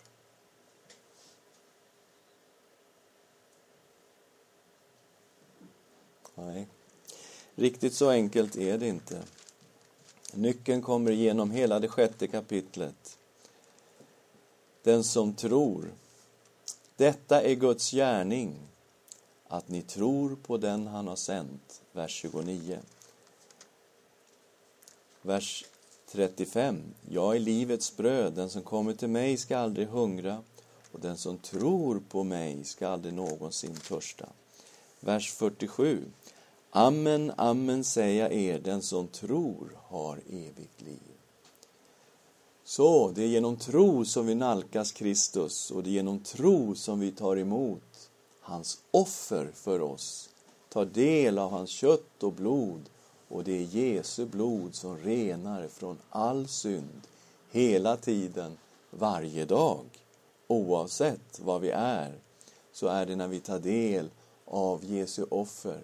Nej. 6.36 6.68
Riktigt 7.56 7.94
så 7.94 8.10
enkelt 8.10 8.56
är 8.56 8.78
det 8.78 8.88
inte. 8.88 9.22
Nyckeln 10.34 10.82
kommer 10.82 11.12
igenom 11.12 11.52
hela 11.52 11.80
det 11.80 11.88
sjätte 11.88 12.28
kapitlet. 12.28 13.18
Den 14.84 15.04
som 15.04 15.34
tror. 15.34 15.94
Detta 16.96 17.42
är 17.42 17.56
Guds 17.56 17.92
gärning, 17.92 18.69
att 19.52 19.70
ni 19.70 19.82
tror 19.82 20.36
på 20.36 20.58
den 20.58 20.88
han 20.88 21.08
har 21.08 21.16
sänt. 21.16 21.82
Vers 21.92 22.12
29. 22.12 22.80
Vers 25.22 25.66
35. 26.12 26.82
Jag 27.10 27.36
är 27.36 27.40
livets 27.40 27.98
bröd, 27.98 28.34
den 28.34 28.50
som 28.50 28.62
kommer 28.62 28.94
till 28.94 29.10
mig 29.10 29.38
ska 29.38 29.58
aldrig 29.58 29.88
hungra 29.88 30.44
och 30.92 31.00
den 31.00 31.18
som 31.18 31.38
tror 31.38 32.02
på 32.10 32.24
mig 32.24 32.64
ska 32.64 32.88
aldrig 32.88 33.14
någonsin 33.14 33.76
törsta. 33.76 34.30
Vers 35.00 35.32
47. 35.32 36.04
Amen, 36.72 37.32
amen 37.38 37.84
säger 37.84 38.22
jag 38.22 38.34
er, 38.34 38.60
den 38.60 38.82
som 38.82 39.08
tror 39.08 39.78
har 39.88 40.18
evigt 40.30 40.82
liv. 40.82 41.00
Så, 42.64 43.12
det 43.16 43.24
är 43.24 43.28
genom 43.28 43.58
tro 43.58 44.06
som 44.06 44.28
vi 44.28 44.36
nalkas 44.36 44.92
Kristus 44.92 45.72
och 45.72 45.84
det 45.84 45.90
är 45.90 45.92
genom 45.92 46.20
tro 46.20 46.76
som 46.76 47.00
vi 47.00 47.12
tar 47.12 47.38
emot 47.38 47.89
hans 48.50 48.82
offer 48.92 49.52
för 49.54 49.82
oss, 49.82 50.30
tar 50.70 50.86
del 50.86 51.38
av 51.38 51.52
hans 51.52 51.70
kött 51.70 52.24
och 52.24 52.34
blod 52.34 52.90
och 53.28 53.44
det 53.44 53.52
är 53.52 53.64
Jesu 53.64 54.26
blod 54.26 54.76
som 54.76 54.98
renar 54.98 55.68
från 55.68 55.98
all 56.10 56.48
synd 56.48 57.02
hela 57.52 57.98
tiden, 57.98 58.58
varje 58.90 59.46
dag. 59.46 59.86
Oavsett 60.48 61.40
vad 61.40 61.62
vi 61.62 61.70
är, 61.70 62.14
så 62.72 62.88
är 62.88 63.06
det 63.06 63.16
när 63.16 63.28
vi 63.28 63.40
tar 63.40 63.60
del 63.60 64.10
av 64.46 64.86
Jesu 64.86 65.26
offer 65.30 65.82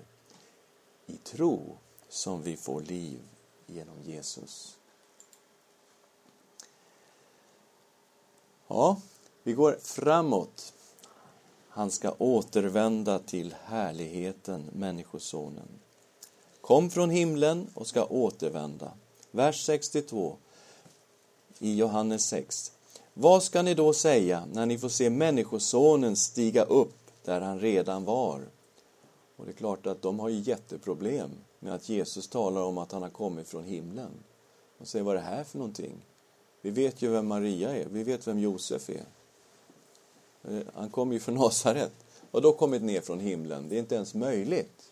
i 1.06 1.18
tro 1.18 1.78
som 2.10 2.42
vi 2.42 2.58
får 2.58 2.82
liv 2.82 3.20
genom 3.68 4.02
Jesus. 4.04 4.78
Ja, 8.68 9.02
vi 9.44 9.54
går 9.54 9.78
framåt. 9.82 10.74
Han 11.76 11.92
ska 11.92 12.16
återvända 12.18 13.20
till 13.20 13.56
härligheten, 13.64 14.70
Människosonen. 14.74 15.68
Kom 16.62 16.90
från 16.90 17.10
himlen 17.10 17.68
och 17.74 17.88
ska 17.88 18.06
återvända. 18.06 18.92
Vers 19.32 19.66
62 19.66 20.38
i 21.60 21.76
Johannes 21.76 22.26
6. 22.26 22.72
Vad 23.14 23.44
ska 23.44 23.62
ni 23.62 23.74
då 23.74 23.94
säga 23.94 24.46
när 24.54 24.66
ni 24.66 24.78
får 24.78 24.90
se 24.90 25.10
Människosonen 25.10 26.16
stiga 26.16 26.64
upp 26.64 26.98
där 27.26 27.42
han 27.42 27.60
redan 27.60 28.06
var? 28.06 28.42
Och 29.36 29.46
det 29.46 29.52
är 29.52 29.56
klart 29.56 29.86
att 29.86 30.02
de 30.02 30.20
har 30.20 30.30
ju 30.30 30.40
jätteproblem 30.40 31.32
med 31.60 31.74
att 31.74 31.90
Jesus 31.90 32.28
talar 32.28 32.62
om 32.62 32.78
att 32.78 32.92
han 32.92 33.02
har 33.02 33.10
kommit 33.10 33.48
från 33.48 33.64
himlen. 33.64 34.12
Och 34.78 34.88
säger, 34.88 35.06
vad 35.06 35.16
är 35.16 35.20
det 35.20 35.28
här 35.28 35.44
för 35.44 35.58
någonting? 35.58 35.96
Vi 36.62 36.70
vet 36.70 37.02
ju 37.02 37.10
vem 37.10 37.28
Maria 37.28 37.76
är, 37.76 37.86
vi 37.86 38.04
vet 38.04 38.28
vem 38.28 38.40
Josef 38.40 38.90
är. 38.90 39.06
Eh, 40.50 40.60
han 40.74 40.90
kommer 40.90 41.14
ju 41.14 41.20
från 41.20 41.36
Nasaret. 41.40 41.94
Och 42.32 42.42
då 42.42 42.54
kommit 42.54 42.82
ner 42.82 43.02
från 43.02 43.20
himlen? 43.20 43.70
Det 43.70 43.76
är 43.76 43.80
inte 43.80 43.96
ens 43.96 44.14
möjligt. 44.14 44.92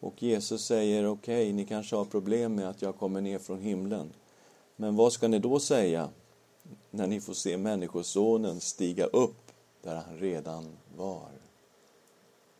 Och 0.00 0.22
Jesus 0.22 0.64
säger, 0.64 1.06
okej, 1.06 1.42
okay, 1.42 1.52
ni 1.52 1.66
kanske 1.66 1.96
har 1.96 2.04
problem 2.04 2.54
med 2.54 2.68
att 2.68 2.82
jag 2.82 2.98
kommer 2.98 3.20
ner 3.20 3.38
från 3.38 3.58
himlen. 3.58 4.12
Men 4.76 4.96
vad 4.96 5.12
ska 5.12 5.28
ni 5.28 5.38
då 5.38 5.60
säga 5.60 6.08
när 6.90 7.06
ni 7.06 7.20
får 7.20 7.34
se 7.34 7.56
Människosonen 7.56 8.60
stiga 8.60 9.04
upp 9.04 9.52
där 9.82 9.96
han 9.96 10.18
redan 10.18 10.76
var? 10.96 11.30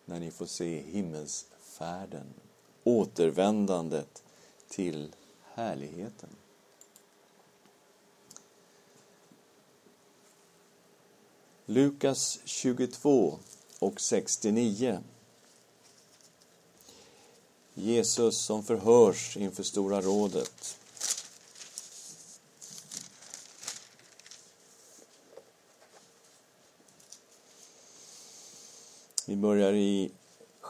När 0.04 0.20
ni 0.20 0.30
får 0.30 0.46
se 0.46 0.82
himmelsfärden, 0.82 2.26
återvändandet 2.84 4.22
till 4.68 5.14
härligheten. 5.54 6.28
Lukas 11.72 12.38
22 12.44 13.38
och 13.78 14.00
69 14.00 14.98
Jesus 17.74 18.38
som 18.38 18.62
förhörs 18.62 19.36
inför 19.36 19.62
Stora 19.62 20.00
rådet. 20.00 20.78
Vi 29.26 29.36
börjar 29.36 29.72
i 29.72 30.10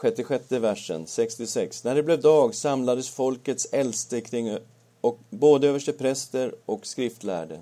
66 0.01 0.51
versen, 0.51 1.07
66. 1.07 1.83
När 1.83 1.95
det 1.95 2.03
blev 2.03 2.21
dag 2.21 2.55
samlades 2.55 3.09
folkets 3.09 3.65
äldste 3.65 4.21
kring 4.21 4.57
och 5.01 5.19
både 5.29 5.67
överstepräster 5.67 6.55
och 6.65 6.87
skriftlärde. 6.87 7.61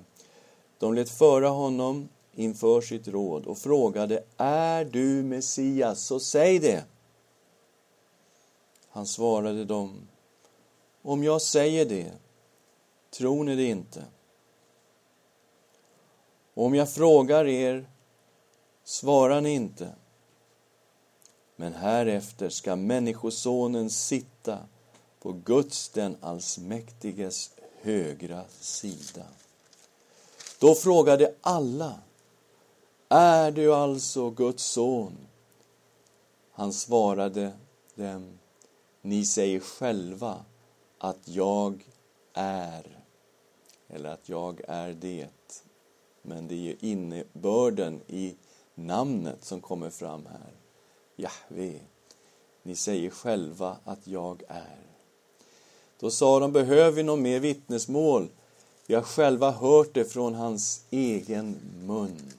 De 0.78 0.94
lät 0.94 1.10
föra 1.10 1.48
honom 1.48 2.08
inför 2.34 2.80
sitt 2.80 3.08
råd 3.08 3.46
och 3.46 3.58
frågade, 3.58 4.24
är 4.36 4.84
du 4.84 5.22
Messias, 5.22 6.02
så 6.02 6.20
säg 6.20 6.58
det. 6.58 6.84
Han 8.88 9.06
svarade 9.06 9.64
dem, 9.64 10.08
om 11.02 11.24
jag 11.24 11.42
säger 11.42 11.86
det, 11.86 12.12
tror 13.10 13.44
ni 13.44 13.56
det 13.56 13.64
inte? 13.64 14.04
Och 16.54 16.64
om 16.64 16.74
jag 16.74 16.90
frågar 16.90 17.46
er, 17.46 17.90
svarar 18.84 19.40
ni 19.40 19.50
inte? 19.50 19.94
Men 21.56 21.74
härefter 21.74 22.48
ska 22.48 22.76
Människosonen 22.76 23.90
sitta 23.90 24.58
på 25.20 25.32
Guds 25.32 25.88
den 25.88 26.16
allsmäktiges 26.20 27.50
högra 27.80 28.44
sida. 28.60 29.24
Då 30.58 30.74
frågade 30.74 31.34
alla, 31.40 32.00
är 33.12 33.50
du 33.50 33.74
alltså 33.74 34.30
Guds 34.30 34.64
son? 34.64 35.12
Han 36.52 36.72
svarade 36.72 37.52
dem, 37.94 38.38
ni 39.02 39.24
säger 39.24 39.60
själva 39.60 40.44
att 40.98 41.28
jag 41.28 41.84
är, 42.32 42.86
eller 43.88 44.10
att 44.10 44.28
jag 44.28 44.60
är 44.68 44.92
det. 44.92 45.28
Men 46.22 46.48
det 46.48 46.54
är 46.54 46.58
ju 46.58 46.76
innebörden 46.80 48.00
i 48.06 48.34
namnet 48.74 49.44
som 49.44 49.60
kommer 49.60 49.90
fram 49.90 50.26
här. 50.26 50.52
Jahve, 51.16 51.78
ni 52.62 52.76
säger 52.76 53.10
själva 53.10 53.76
att 53.84 54.06
jag 54.06 54.42
är. 54.48 54.78
Då 56.00 56.10
sa 56.10 56.40
de, 56.40 56.52
behöver 56.52 56.92
vi 56.92 57.02
något 57.02 57.20
mer 57.20 57.40
vittnesmål? 57.40 58.28
Vi 58.86 58.94
har 58.94 59.02
själva 59.02 59.50
hört 59.50 59.94
det 59.94 60.04
från 60.04 60.34
hans 60.34 60.84
egen 60.90 61.56
mun. 61.82 62.32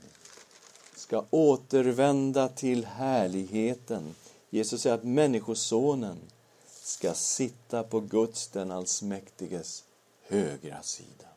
Ska 1.04 1.26
återvända 1.30 2.48
till 2.48 2.86
härligheten. 2.86 4.16
Jesus 4.50 4.82
säger 4.82 4.96
att 4.96 5.04
Människosonen 5.04 6.18
ska 6.66 7.14
sitta 7.14 7.84
på 7.84 8.00
Guds, 8.00 8.48
den 8.48 8.72
allsmäktiges, 8.72 9.84
högra 10.22 10.82
sida. 10.82 11.28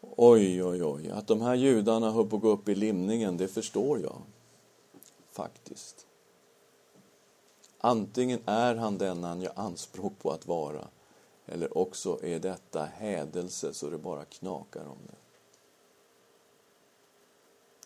Oj, 0.00 0.64
oj, 0.64 0.84
oj, 0.84 1.10
att 1.10 1.26
de 1.26 1.40
här 1.40 1.54
judarna 1.54 2.10
höll 2.10 2.26
på 2.26 2.36
att 2.36 2.42
gå 2.42 2.48
upp 2.48 2.68
i 2.68 2.74
limningen, 2.74 3.36
det 3.36 3.48
förstår 3.48 4.00
jag. 4.00 4.22
Faktiskt. 5.30 6.06
Antingen 7.78 8.40
är 8.46 8.74
han 8.74 8.98
den 8.98 9.24
han 9.24 9.40
gör 9.40 9.52
anspråk 9.56 10.12
på 10.18 10.30
att 10.30 10.46
vara, 10.46 10.88
eller 11.46 11.78
också 11.78 12.24
är 12.24 12.38
detta 12.38 12.84
hädelse 12.84 13.74
så 13.74 13.90
det 13.90 13.98
bara 13.98 14.24
knakar 14.24 14.84
om 14.84 14.98
det. 15.06 15.21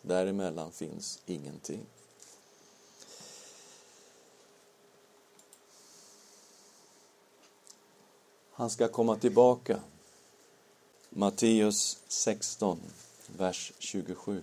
Däremellan 0.07 0.73
finns 0.73 1.21
ingenting. 1.27 1.87
Han 8.53 8.71
ska 8.71 8.89
komma 8.89 9.17
tillbaka. 9.17 9.81
Matteus 11.11 11.99
16, 12.09 12.81
vers 13.27 13.73
27. 13.79 14.43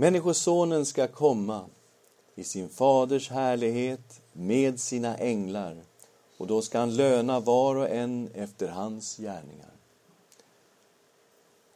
Människosonen 0.00 0.86
ska 0.86 1.08
komma 1.08 1.66
i 2.34 2.44
sin 2.44 2.68
faders 2.68 3.30
härlighet 3.30 4.22
med 4.32 4.80
sina 4.80 5.16
änglar 5.16 5.82
och 6.38 6.46
då 6.46 6.62
ska 6.62 6.78
han 6.78 6.96
löna 6.96 7.40
var 7.40 7.76
och 7.76 7.88
en 7.88 8.30
efter 8.34 8.68
hans 8.68 9.16
gärningar. 9.16 9.70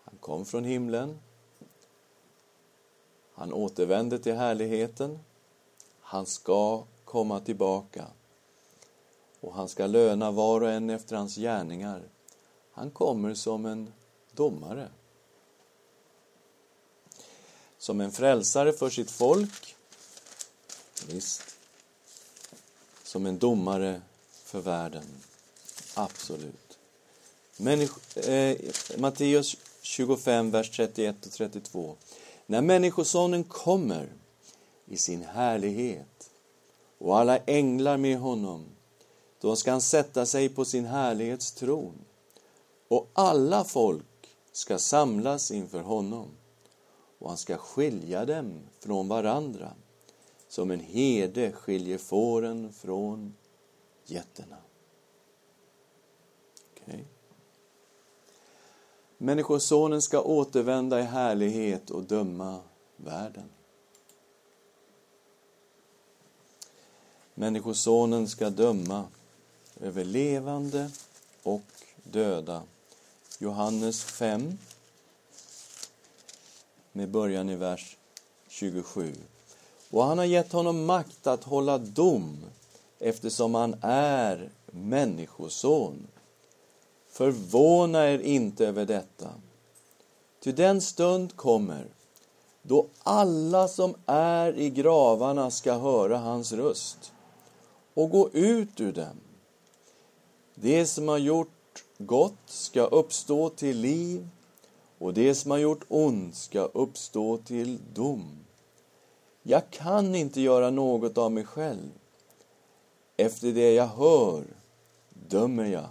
Han 0.04 0.14
kom 0.20 0.44
från 0.44 0.64
himlen. 0.64 1.18
Han 3.34 3.52
återvände 3.52 4.18
till 4.18 4.34
härligheten. 4.34 5.18
Han 6.00 6.26
ska 6.26 6.84
komma 7.04 7.40
tillbaka 7.40 8.06
och 9.40 9.54
han 9.54 9.68
ska 9.68 9.86
löna 9.86 10.30
var 10.30 10.60
och 10.60 10.70
en 10.70 10.90
efter 10.90 11.16
hans 11.16 11.36
gärningar. 11.36 12.02
Han 12.72 12.90
kommer 12.90 13.34
som 13.34 13.66
en 13.66 13.92
domare. 14.32 14.88
Som 17.84 18.00
en 18.00 18.12
frälsare 18.12 18.72
för 18.72 18.90
sitt 18.90 19.10
folk. 19.10 19.76
Visst. 21.08 21.42
Som 23.02 23.26
en 23.26 23.38
domare 23.38 24.02
för 24.44 24.60
världen. 24.60 25.04
Absolut. 25.94 26.78
Människ 27.56 28.16
eh, 28.16 28.56
Matteus 28.98 29.56
25, 29.82 30.50
vers 30.50 30.70
31 30.70 31.26
och 31.26 31.32
32. 31.32 31.96
När 32.46 32.62
Människosonen 32.62 33.44
kommer 33.44 34.12
i 34.86 34.96
sin 34.96 35.22
härlighet 35.22 36.30
och 36.98 37.18
alla 37.18 37.38
änglar 37.38 37.96
med 37.96 38.18
honom, 38.18 38.66
då 39.40 39.56
ska 39.56 39.70
han 39.70 39.80
sätta 39.80 40.26
sig 40.26 40.48
på 40.48 40.64
sin 40.64 40.84
härlighets 40.84 41.52
tron 41.52 42.04
och 42.88 43.10
alla 43.12 43.64
folk 43.64 44.28
ska 44.52 44.78
samlas 44.78 45.50
inför 45.50 45.80
honom 45.80 46.28
och 47.24 47.30
han 47.30 47.38
ska 47.38 47.56
skilja 47.56 48.24
dem 48.24 48.60
från 48.80 49.08
varandra 49.08 49.74
som 50.48 50.70
en 50.70 50.80
herde 50.80 51.52
skiljer 51.52 51.98
fåren 51.98 52.72
från 52.72 53.34
getterna. 54.06 54.56
Okay. 56.72 57.04
Människosonen 59.18 60.02
ska 60.02 60.20
återvända 60.20 61.00
i 61.00 61.02
härlighet 61.02 61.90
och 61.90 62.02
döma 62.02 62.60
världen. 62.96 63.48
Människosonen 67.34 68.28
ska 68.28 68.50
döma 68.50 69.04
över 69.80 70.04
levande 70.04 70.90
och 71.42 71.62
döda. 72.02 72.62
Johannes 73.38 74.04
5 74.04 74.58
med 76.96 77.10
början 77.10 77.50
i 77.50 77.56
vers 77.56 77.96
27. 78.48 79.14
Och 79.90 80.04
han 80.04 80.18
har 80.18 80.24
gett 80.24 80.52
honom 80.52 80.84
makt 80.84 81.26
att 81.26 81.44
hålla 81.44 81.78
dom 81.78 82.44
eftersom 82.98 83.54
han 83.54 83.76
är 83.80 84.50
människoson. 84.66 86.06
Förvåna 87.08 88.10
er 88.10 88.18
inte 88.18 88.66
över 88.66 88.86
detta. 88.86 89.30
Ty 90.40 90.52
den 90.52 90.80
stund 90.80 91.36
kommer 91.36 91.86
då 92.62 92.86
alla 93.02 93.68
som 93.68 93.94
är 94.06 94.58
i 94.58 94.70
gravarna 94.70 95.50
ska 95.50 95.72
höra 95.72 96.18
hans 96.18 96.52
röst 96.52 97.12
och 97.94 98.10
gå 98.10 98.30
ut 98.32 98.80
ur 98.80 98.92
dem. 98.92 99.20
Det 100.54 100.86
som 100.86 101.08
har 101.08 101.18
gjort 101.18 101.84
gott 101.98 102.38
ska 102.46 102.82
uppstå 102.82 103.48
till 103.48 103.80
liv 103.80 104.28
och 104.98 105.14
det 105.14 105.34
som 105.34 105.50
har 105.50 105.58
gjort 105.58 105.84
ont 105.88 106.36
ska 106.36 106.60
uppstå 106.60 107.36
till 107.36 107.78
dom. 107.94 108.38
Jag 109.42 109.70
kan 109.70 110.14
inte 110.14 110.40
göra 110.40 110.70
något 110.70 111.18
av 111.18 111.32
mig 111.32 111.44
själv. 111.44 111.90
Efter 113.16 113.52
det 113.52 113.72
jag 113.72 113.86
hör 113.86 114.44
dömer 115.28 115.64
jag, 115.64 115.88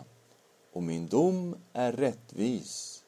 och 0.74 0.84
min 0.84 1.08
dom 1.08 1.56
är 1.74 1.92
rättvis. 1.92 3.04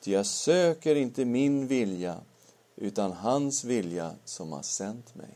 Ty 0.00 0.12
jag 0.12 0.26
söker 0.26 0.94
inte 0.94 1.24
min 1.24 1.66
vilja, 1.66 2.16
utan 2.76 3.12
hans 3.12 3.64
vilja 3.64 4.14
som 4.24 4.52
har 4.52 4.62
sänt 4.62 5.14
mig. 5.14 5.34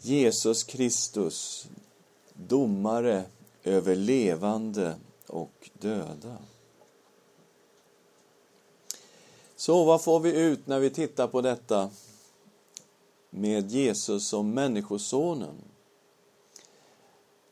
Jesus 0.00 0.64
Kristus, 0.64 1.68
domare 2.32 3.24
över 3.62 3.94
levande 3.94 4.96
och 5.26 5.70
döda. 5.72 6.38
Så 9.56 9.84
vad 9.84 10.02
får 10.02 10.20
vi 10.20 10.40
ut 10.40 10.66
när 10.66 10.80
vi 10.80 10.90
tittar 10.90 11.28
på 11.28 11.40
detta 11.40 11.90
med 13.30 13.70
Jesus 13.70 14.28
som 14.28 14.50
Människosonen? 14.50 15.54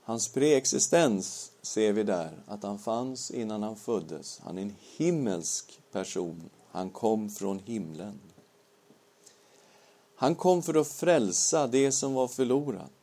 Hans 0.03 0.29
preexistens 0.29 1.53
ser 1.63 1.93
vi 1.93 2.03
där, 2.03 2.43
att 2.47 2.63
han 2.63 2.79
fanns 2.79 3.31
innan 3.31 3.63
han 3.63 3.77
föddes. 3.77 4.41
Han 4.45 4.59
är 4.59 4.63
en 4.63 4.77
himmelsk 4.97 5.81
person. 5.93 6.51
Han 6.71 6.91
kom 6.91 7.31
från 7.31 7.59
himlen. 7.59 8.21
Han 10.15 10.35
kom 10.35 10.63
för 10.63 10.75
att 10.75 10.89
frälsa 10.89 11.67
det 11.67 11.93
som 11.93 12.15
var 12.15 12.29
förlorat. 12.29 13.02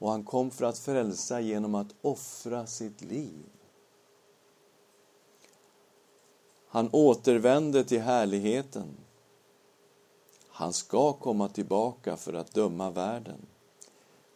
Och 0.00 0.10
han 0.10 0.24
kom 0.24 0.50
för 0.50 0.64
att 0.64 0.78
frälsa 0.78 1.40
genom 1.40 1.74
att 1.74 1.94
offra 2.02 2.66
sitt 2.66 3.02
liv. 3.02 3.44
Han 6.68 6.88
återvände 6.92 7.84
till 7.84 8.00
härligheten. 8.00 8.96
Han 10.48 10.72
ska 10.72 11.12
komma 11.12 11.48
tillbaka 11.48 12.16
för 12.16 12.32
att 12.32 12.54
döma 12.54 12.90
världen. 12.90 13.46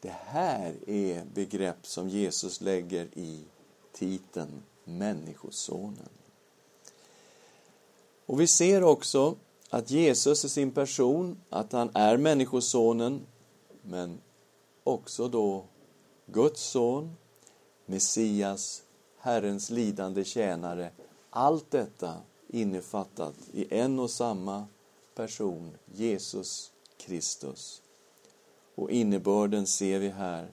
Det 0.01 0.15
här 0.25 0.75
är 0.87 1.25
begrepp 1.35 1.87
som 1.87 2.09
Jesus 2.09 2.61
lägger 2.61 3.09
i 3.19 3.41
titeln 3.93 4.63
Människosonen. 4.85 6.09
Och 8.27 8.41
vi 8.41 8.47
ser 8.47 8.83
också 8.83 9.37
att 9.71 9.91
Jesus 9.91 10.45
är 10.45 10.49
sin 10.49 10.71
person, 10.71 11.41
att 11.51 11.73
han 11.73 11.91
är 11.95 12.17
Människosonen, 12.17 13.21
men 13.83 14.21
också 14.85 15.29
då 15.29 15.65
Guds 16.27 16.63
son, 16.63 17.17
Messias, 17.87 18.83
Herrens 19.19 19.71
lidande 19.71 20.25
tjänare. 20.25 20.91
Allt 21.31 21.71
detta 21.71 22.17
innefattat 22.49 23.35
i 23.53 23.75
en 23.75 23.99
och 23.99 24.11
samma 24.11 24.67
person, 25.15 25.77
Jesus 25.95 26.73
Kristus. 26.97 27.83
Och 28.75 28.91
innebörden 28.91 29.67
ser 29.67 29.99
vi 29.99 30.09
här 30.09 30.49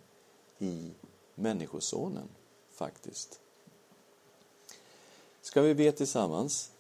i 0.60 0.92
Människosonen, 1.36 2.28
faktiskt. 2.72 3.40
Ska 5.42 5.62
vi 5.62 5.76
be 5.76 5.92
tillsammans? 5.92 6.72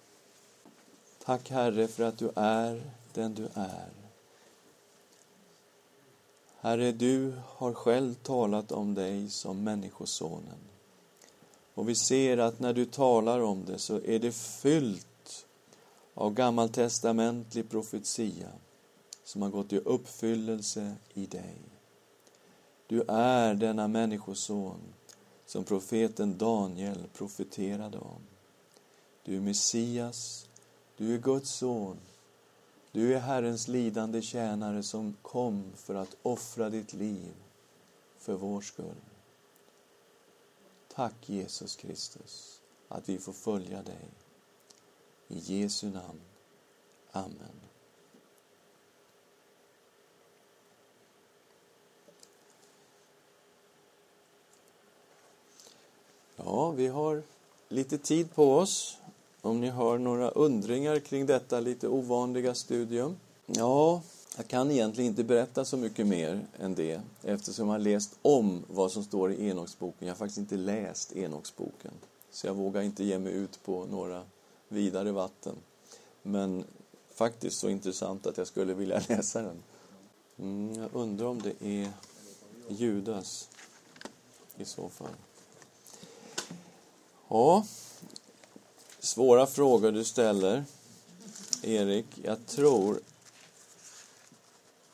Tack 1.25 1.49
Herre 1.49 1.87
för 1.87 2.03
att 2.03 2.17
du 2.17 2.31
är 2.35 2.91
den 3.13 3.35
du 3.35 3.47
är. 3.53 4.00
Herre, 6.63 6.91
du 6.91 7.33
har 7.45 7.73
själv 7.73 8.13
talat 8.13 8.71
om 8.71 8.93
dig 8.93 9.29
som 9.29 9.63
Människosonen. 9.63 10.59
Och 11.73 11.89
vi 11.89 11.95
ser 11.95 12.37
att 12.37 12.59
när 12.59 12.73
du 12.73 12.85
talar 12.85 13.39
om 13.39 13.65
det 13.65 13.79
så 13.79 14.01
är 14.01 14.19
det 14.19 14.31
fyllt 14.31 15.45
av 16.13 16.33
gammaltestamentlig 16.33 17.69
profetia 17.69 18.49
som 19.23 19.41
har 19.41 19.49
gått 19.49 19.73
i 19.73 19.77
uppfyllelse 19.77 20.95
i 21.13 21.25
dig. 21.25 21.57
Du 22.87 23.03
är 23.07 23.53
denna 23.53 23.87
människoson 23.87 24.79
som 25.45 25.63
profeten 25.63 26.37
Daniel 26.37 27.03
profeterade 27.13 27.97
om. 27.97 28.21
Du 29.23 29.35
är 29.35 29.41
Messias, 29.41 30.47
du 30.97 31.13
är 31.13 31.17
Guds 31.17 31.49
son, 31.49 31.97
du 32.91 33.15
är 33.15 33.19
Herrens 33.19 33.67
lidande 33.67 34.21
tjänare 34.21 34.83
som 34.83 35.15
kom 35.21 35.71
för 35.75 35.95
att 35.95 36.15
offra 36.21 36.69
ditt 36.69 36.93
liv 36.93 37.33
för 38.17 38.33
vår 38.33 38.61
skull. 38.61 39.01
Tack 40.87 41.29
Jesus 41.29 41.75
Kristus 41.75 42.61
att 42.87 43.09
vi 43.09 43.17
får 43.17 43.33
följa 43.33 43.83
dig. 43.83 44.09
I 45.27 45.37
Jesu 45.37 45.89
namn. 45.89 46.21
Amen. 47.11 47.61
Ja, 56.35 56.71
vi 56.71 56.87
har 56.87 57.23
lite 57.69 57.97
tid 57.97 58.33
på 58.33 58.55
oss. 58.55 58.97
Om 59.41 59.61
ni 59.61 59.69
har 59.69 59.97
några 59.97 60.29
undringar 60.29 60.99
kring 60.99 61.25
detta 61.25 61.59
lite 61.59 61.87
ovanliga 61.87 62.55
studium. 62.55 63.15
Ja, 63.45 64.01
jag 64.37 64.47
kan 64.47 64.71
egentligen 64.71 65.09
inte 65.09 65.23
berätta 65.23 65.65
så 65.65 65.77
mycket 65.77 66.07
mer 66.07 66.47
än 66.59 66.75
det 66.75 67.01
eftersom 67.23 67.67
jag 67.67 67.73
har 67.73 67.79
läst 67.79 68.19
om 68.21 68.63
vad 68.67 68.91
som 68.91 69.03
står 69.03 69.31
i 69.31 69.49
Enoksboken. 69.49 70.07
Jag 70.07 70.13
har 70.13 70.17
faktiskt 70.17 70.37
inte 70.37 70.57
läst 70.57 71.15
Enoksboken. 71.15 71.91
Så 72.31 72.47
jag 72.47 72.53
vågar 72.53 72.81
inte 72.81 73.03
ge 73.03 73.19
mig 73.19 73.33
ut 73.33 73.63
på 73.63 73.85
några 73.85 74.23
vidare 74.67 75.11
vatten. 75.11 75.55
Men 76.23 76.63
faktiskt 77.13 77.59
så 77.59 77.69
intressant 77.69 78.27
att 78.27 78.37
jag 78.37 78.47
skulle 78.47 78.73
vilja 78.73 79.01
läsa 79.09 79.41
den. 79.41 79.63
Mm, 80.39 80.81
jag 80.81 80.89
undrar 80.93 81.25
om 81.25 81.41
det 81.41 81.67
är 81.67 81.91
Judas 82.67 83.49
i 84.57 84.65
så 84.65 84.89
fall. 84.89 85.15
Ja, 87.27 87.65
svåra 89.01 89.47
frågor 89.47 89.91
du 89.91 90.03
ställer, 90.03 90.65
Erik. 91.61 92.05
Jag 92.23 92.45
tror 92.47 92.99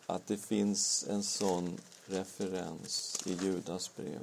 att 0.06 0.28
det 0.28 0.38
finns 0.38 1.06
en 1.10 1.24
sån 1.24 1.78
referens 2.06 3.22
i 3.26 3.34
Judas 3.44 3.92
brev. 3.96 4.20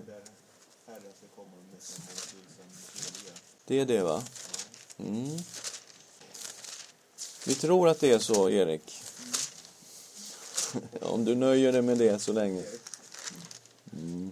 Det 3.64 3.80
är 3.80 3.87
det, 3.87 4.03
va? 4.03 4.22
Mm. 4.97 5.39
Vi 7.47 7.55
tror 7.55 7.89
att 7.89 8.01
det 8.01 8.12
är 8.12 8.18
så, 8.18 8.51
Erik. 8.51 9.03
Om 11.01 11.24
du 11.24 11.35
nöjer 11.35 11.72
dig 11.72 11.82
med 11.82 11.99
det 11.99 12.18
så 12.18 12.32
länge. 12.32 12.64
Mm. 13.93 14.24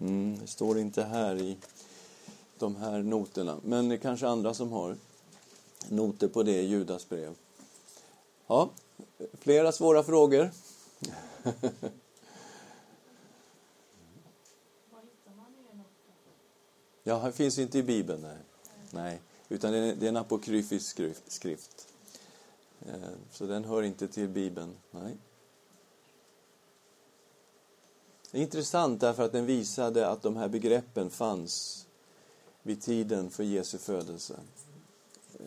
Mm, 0.00 0.38
det 0.40 0.46
står 0.46 0.78
inte 0.78 1.02
här 1.02 1.36
i 1.36 1.56
de 2.58 2.76
här 2.76 3.02
noterna, 3.02 3.60
men 3.64 3.88
det 3.88 3.94
är 3.94 3.98
kanske 3.98 4.28
andra 4.28 4.54
som 4.54 4.72
har 4.72 4.96
noter 5.88 6.28
på 6.28 6.42
det 6.42 6.62
i 6.62 6.66
Judas 6.66 7.08
brev. 7.08 7.34
Ja, 8.46 8.70
flera 9.32 9.72
svåra 9.72 10.02
frågor. 10.02 10.50
Ja, 17.02 17.22
det 17.26 17.32
finns 17.32 17.58
inte 17.58 17.78
i 17.78 17.82
Bibeln, 17.82 18.22
nej. 18.22 18.36
nej. 18.90 19.20
Utan 19.48 19.72
det 19.72 19.78
är 19.78 20.08
en 20.08 20.16
apokryfisk 20.16 21.00
skrift. 21.26 21.88
Eh, 22.86 22.94
så 23.32 23.46
den 23.46 23.64
hör 23.64 23.82
inte 23.82 24.08
till 24.08 24.28
Bibeln, 24.28 24.76
nej. 24.90 25.16
Det 28.30 28.38
är 28.38 28.42
intressant 28.42 29.00
därför 29.00 29.22
att 29.22 29.32
den 29.32 29.46
visade 29.46 30.08
att 30.08 30.22
de 30.22 30.36
här 30.36 30.48
begreppen 30.48 31.10
fanns 31.10 31.86
vid 32.62 32.82
tiden 32.82 33.30
för 33.30 33.44
Jesu 33.44 33.78
födelse. 33.78 34.40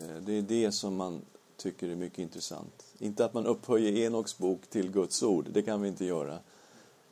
Eh, 0.00 0.16
det 0.16 0.32
är 0.32 0.42
det 0.42 0.72
som 0.72 0.96
man 0.96 1.22
tycker 1.56 1.88
är 1.88 1.96
mycket 1.96 2.18
intressant. 2.18 2.84
Inte 2.98 3.24
att 3.24 3.34
man 3.34 3.46
upphöjer 3.46 4.06
Enoks 4.06 4.38
bok 4.38 4.66
till 4.66 4.90
Guds 4.90 5.22
ord, 5.22 5.48
det 5.50 5.62
kan 5.62 5.82
vi 5.82 5.88
inte 5.88 6.04
göra. 6.04 6.38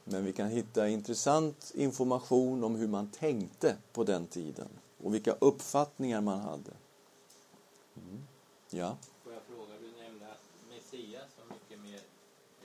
Men 0.05 0.25
vi 0.25 0.33
kan 0.33 0.49
hitta 0.49 0.89
intressant 0.89 1.73
information 1.75 2.65
om 2.65 2.77
hur 2.77 2.89
man 2.89 3.11
tänkte 3.11 3.77
på 3.93 4.05
den 4.05 4.27
tiden 4.27 4.69
och 5.03 5.15
vilka 5.15 5.33
uppfattningar 5.33 6.21
man 6.21 6.41
hade. 6.41 6.73
Mm. 7.97 8.23
Ja. 8.71 8.97
Får 9.25 9.33
jag 9.33 9.43
fråga, 9.43 9.73
du 9.81 10.03
nämnde 10.03 10.27
att 10.27 10.45
Messias 10.69 11.31
var 11.39 11.57
mycket 11.57 11.81
mer 11.81 12.01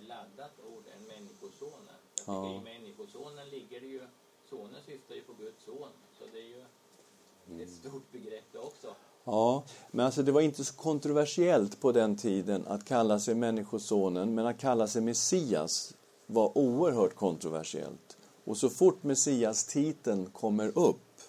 laddat 0.08 0.52
ord 0.76 0.84
än 0.96 1.08
Människosonen. 1.08 1.87
Tycker 2.28 2.40
ja. 2.40 2.62
i 2.62 2.80
Människosonen 2.80 3.50
ligger 3.50 3.82
det 3.82 3.88
ju, 3.88 4.02
sonen 4.50 4.82
syftar 4.86 5.16
ju 5.16 5.22
på 5.22 5.34
Guds 5.34 5.66
son, 5.66 5.90
så 6.20 6.24
det 6.34 6.40
är 6.40 6.48
ju 6.48 7.64
ett 7.64 7.70
stort 7.70 8.12
begrepp 8.12 8.44
det 8.52 8.60
också. 8.60 8.88
Ja, 9.24 9.64
men 9.92 10.06
alltså 10.06 10.24
det 10.24 10.32
var 10.32 10.42
inte 10.42 10.66
så 10.66 10.74
kontroversiellt 10.74 11.82
på 11.82 11.92
den 11.92 12.18
tiden 12.18 12.68
att 12.68 12.86
kalla 12.86 13.20
sig 13.20 13.36
Människosonen, 13.36 14.36
men 14.36 14.46
att 14.46 14.58
kalla 14.58 14.88
sig 14.88 15.02
Messias 15.02 15.96
var 16.26 16.58
oerhört 16.58 17.16
kontroversiellt. 17.16 18.18
Och 18.46 18.58
så 18.58 18.70
fort 18.70 19.04
Messias-titeln 19.04 20.26
kommer 20.26 20.78
upp 20.78 21.22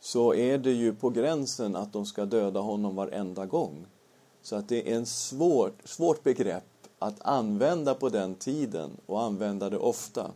så 0.00 0.34
är 0.34 0.58
det 0.58 0.72
ju 0.72 0.94
på 0.94 1.10
gränsen 1.10 1.76
att 1.76 1.92
de 1.92 2.06
ska 2.06 2.24
döda 2.24 2.60
honom 2.60 2.96
varenda 2.96 3.46
gång. 3.46 3.86
Så 4.42 4.56
att 4.56 4.68
det 4.68 4.92
är 4.92 4.96
en 4.96 5.06
svår, 5.06 5.72
svårt 5.84 6.22
begrepp 6.22 6.77
att 6.98 7.20
använda 7.20 7.94
på 7.94 8.08
den 8.08 8.34
tiden 8.34 8.90
och 9.06 9.22
använda 9.22 9.70
det 9.70 9.78
ofta. 9.78 10.30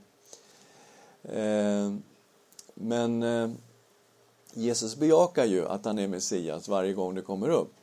Eh, 1.22 1.94
men 2.74 3.22
eh, 3.22 3.50
Jesus 4.54 4.96
bejakar 4.96 5.44
ju 5.44 5.68
att 5.68 5.84
han 5.84 5.98
är 5.98 6.08
Messias 6.08 6.68
varje 6.68 6.92
gång 6.92 7.14
det 7.14 7.22
kommer 7.22 7.48
upp. 7.48 7.74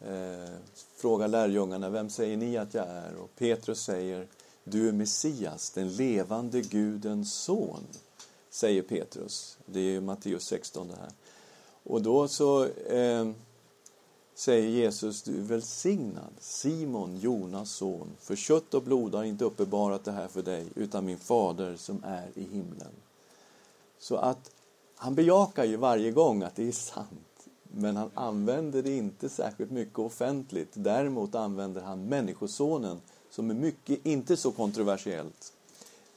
Eh, 0.00 0.54
fråga 0.96 1.26
lärjungarna, 1.26 1.90
vem 1.90 2.10
säger 2.10 2.36
ni 2.36 2.56
att 2.56 2.74
jag 2.74 2.86
är? 2.88 3.16
Och 3.16 3.30
Petrus 3.38 3.80
säger, 3.82 4.26
du 4.64 4.88
är 4.88 4.92
Messias, 4.92 5.70
den 5.70 5.88
levande 5.88 6.60
Gudens 6.60 7.34
son, 7.34 7.86
säger 8.50 8.82
Petrus. 8.82 9.58
Det 9.66 9.80
är 9.80 10.00
Matteus 10.00 10.44
16 10.44 10.88
det 10.88 10.96
här. 10.96 11.10
Och 11.82 12.02
då 12.02 12.28
så 12.28 12.64
eh, 12.66 13.30
säger 14.38 14.68
Jesus, 14.68 15.22
du 15.22 15.38
är 15.38 15.42
välsignad, 15.42 16.32
Simon, 16.38 17.16
Jonas 17.16 17.70
son, 17.70 18.08
för 18.18 18.36
kött 18.36 18.74
och 18.74 18.82
blod 18.82 19.14
har 19.14 19.24
inte 19.24 19.44
uppenbarat 19.44 20.04
det 20.04 20.12
här 20.12 20.28
för 20.28 20.42
dig, 20.42 20.66
utan 20.74 21.04
min 21.04 21.18
fader 21.18 21.76
som 21.76 22.04
är 22.04 22.28
i 22.34 22.42
himlen. 22.42 22.92
Så 23.98 24.16
att 24.16 24.50
han 24.96 25.14
bejakar 25.14 25.64
ju 25.64 25.76
varje 25.76 26.10
gång 26.10 26.42
att 26.42 26.56
det 26.56 26.68
är 26.68 26.72
sant, 26.72 27.48
men 27.62 27.96
han 27.96 28.10
använder 28.14 28.82
det 28.82 28.96
inte 28.96 29.28
särskilt 29.28 29.70
mycket 29.70 29.98
offentligt. 29.98 30.70
Däremot 30.72 31.34
använder 31.34 31.80
han 31.80 32.04
Människosonen 32.04 33.00
som 33.30 33.50
är 33.50 33.54
mycket, 33.54 34.06
inte 34.06 34.36
så 34.36 34.52
kontroversiellt. 34.52 35.52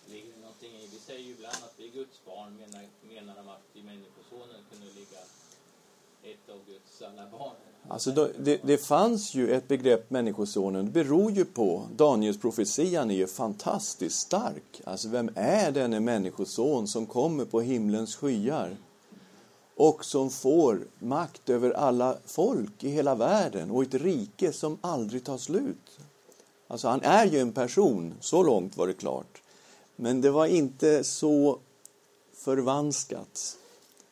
Ligger 0.06 0.34
det 0.36 0.42
någonting 0.42 0.72
i, 0.72 0.88
vi 0.92 1.00
säger 1.00 1.22
ju 1.22 1.32
ibland 1.32 1.56
att 1.64 1.74
vi 1.78 1.88
är 1.88 1.92
Guds 1.92 2.26
barn, 2.26 2.58
menar, 2.58 2.88
menar 3.10 3.36
de 3.36 3.50
att 3.50 3.64
i 3.74 3.84
Människosonen 3.84 4.62
kunde 4.72 4.86
ligga 4.86 5.20
ett 6.24 6.50
av 6.50 6.60
Guds 6.68 7.02
alla 7.02 7.30
barn? 7.32 7.71
Alltså 7.88 8.12
det, 8.12 8.60
det, 8.64 8.78
fanns 8.78 9.34
ju 9.34 9.52
ett 9.54 9.68
begrepp 9.68 10.10
Människosonen, 10.10 10.86
det 10.86 10.92
beror 10.92 11.32
ju 11.32 11.46
på, 11.46 11.84
Daniels 11.96 12.40
profetian 12.40 13.12
är 13.12 13.16
ju 13.16 13.28
fantastiskt 13.28 14.20
stark. 14.20 14.82
Alltså 14.84 15.10
vem 15.10 15.30
är 15.36 15.72
denne 15.72 16.00
Människoson 16.00 16.88
som 16.88 17.06
kommer 17.06 17.46
på 17.46 17.62
himlens 17.62 18.16
skyar? 18.16 18.78
och 19.82 20.06
som 20.06 20.30
får 20.30 20.88
makt 21.00 21.50
över 21.50 21.72
alla 21.72 22.18
folk 22.26 22.84
i 22.84 22.90
hela 22.90 23.16
världen 23.16 23.72
och 23.72 23.84
ett 23.84 23.94
rike 23.94 24.54
som 24.54 24.78
aldrig 24.82 25.24
tar 25.24 25.38
slut. 25.38 26.00
Alltså 26.68 26.88
han 26.88 27.02
är 27.02 27.26
ju 27.26 27.40
en 27.40 27.52
person, 27.52 28.14
så 28.20 28.44
långt 28.44 28.78
var 28.78 28.88
det 28.88 28.94
klart. 28.94 29.42
Men 29.96 30.22
det 30.22 30.32
var 30.32 30.46
inte 30.46 31.04
så 31.04 31.60
förvanskat. 32.34 33.58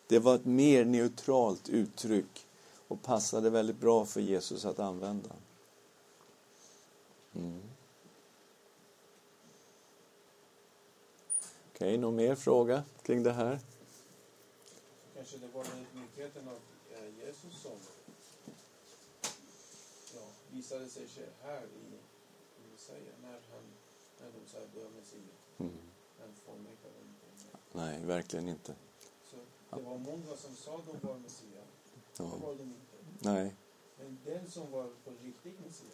Det 0.07 0.19
var 0.19 0.35
ett 0.35 0.45
mer 0.45 0.85
neutralt 0.85 1.69
uttryck 1.69 2.45
och 2.89 3.01
passade 3.01 3.49
väldigt 3.49 3.79
bra 3.79 4.05
för 4.05 4.21
Jesus 4.21 4.65
att 4.65 4.79
använda. 4.79 5.29
Mm. 7.35 7.61
Okej, 11.69 11.87
okay, 11.87 11.97
någon 11.97 12.15
mer 12.15 12.35
fråga 12.35 12.83
kring 13.01 13.23
det 13.23 13.33
här? 13.33 13.59
Kanske 15.15 15.37
det 15.37 15.47
var 15.47 15.65
nyheten 15.93 16.47
av 16.47 16.59
eh, 16.93 17.25
Jesus 17.25 17.61
som 17.61 17.77
ja, 20.15 20.21
visade 20.51 20.89
sig 20.89 21.07
här 21.41 21.63
i 21.63 21.99
säger 22.79 23.13
när, 23.21 23.39
han, 23.51 23.63
när 24.19 24.31
de 24.39 24.49
säger 24.51 24.67
du 24.73 24.81
är 24.81 24.89
Messias. 24.89 25.41
Mm. 25.57 25.77
Han 26.19 26.33
förnekade 26.45 26.99
inte. 27.01 27.57
Nej, 27.71 28.05
verkligen 28.05 28.47
inte. 28.47 28.75
Så 29.31 29.35
det 29.69 29.81
var 29.81 29.97
många 29.97 30.35
som 30.35 30.55
sa 30.55 30.81
de 30.87 31.07
var 31.07 31.17
Messias. 31.17 31.58
Ja. 32.19 32.25
Det 32.25 32.45
var 32.45 32.55
de 32.55 32.63
inte. 32.63 33.29
Nej. 33.29 33.55
Men 33.97 34.17
den 34.25 34.51
som 34.51 34.71
var 34.71 34.83
på 34.83 35.11
riktigt 35.23 35.59
Messias, 35.65 35.93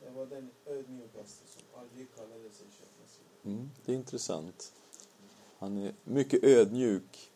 det 0.00 0.10
var 0.10 0.26
den 0.26 0.50
ödmjukaste 0.66 1.48
som 1.48 1.62
aldrig 1.80 2.14
kallade 2.16 2.50
sig 2.50 2.66
själv 2.78 2.90
Messias. 3.02 3.44
Mm, 3.44 3.70
det 3.84 3.92
är 3.92 3.96
intressant. 3.96 4.72
Han 5.58 5.76
är 5.76 5.94
mycket 6.04 6.44
ödmjuk 6.44 7.30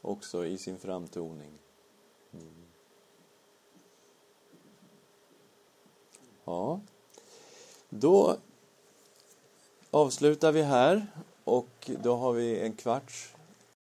också 0.00 0.46
i 0.46 0.58
sin 0.58 0.78
framtoning. 0.78 1.58
Mm. 2.32 2.66
Ja, 6.44 6.80
då 7.88 8.36
avslutar 9.90 10.52
vi 10.52 10.62
här 10.62 11.06
och 11.44 11.90
då 12.02 12.16
har 12.16 12.32
vi 12.32 12.60
en 12.60 12.72
kvarts 12.72 13.35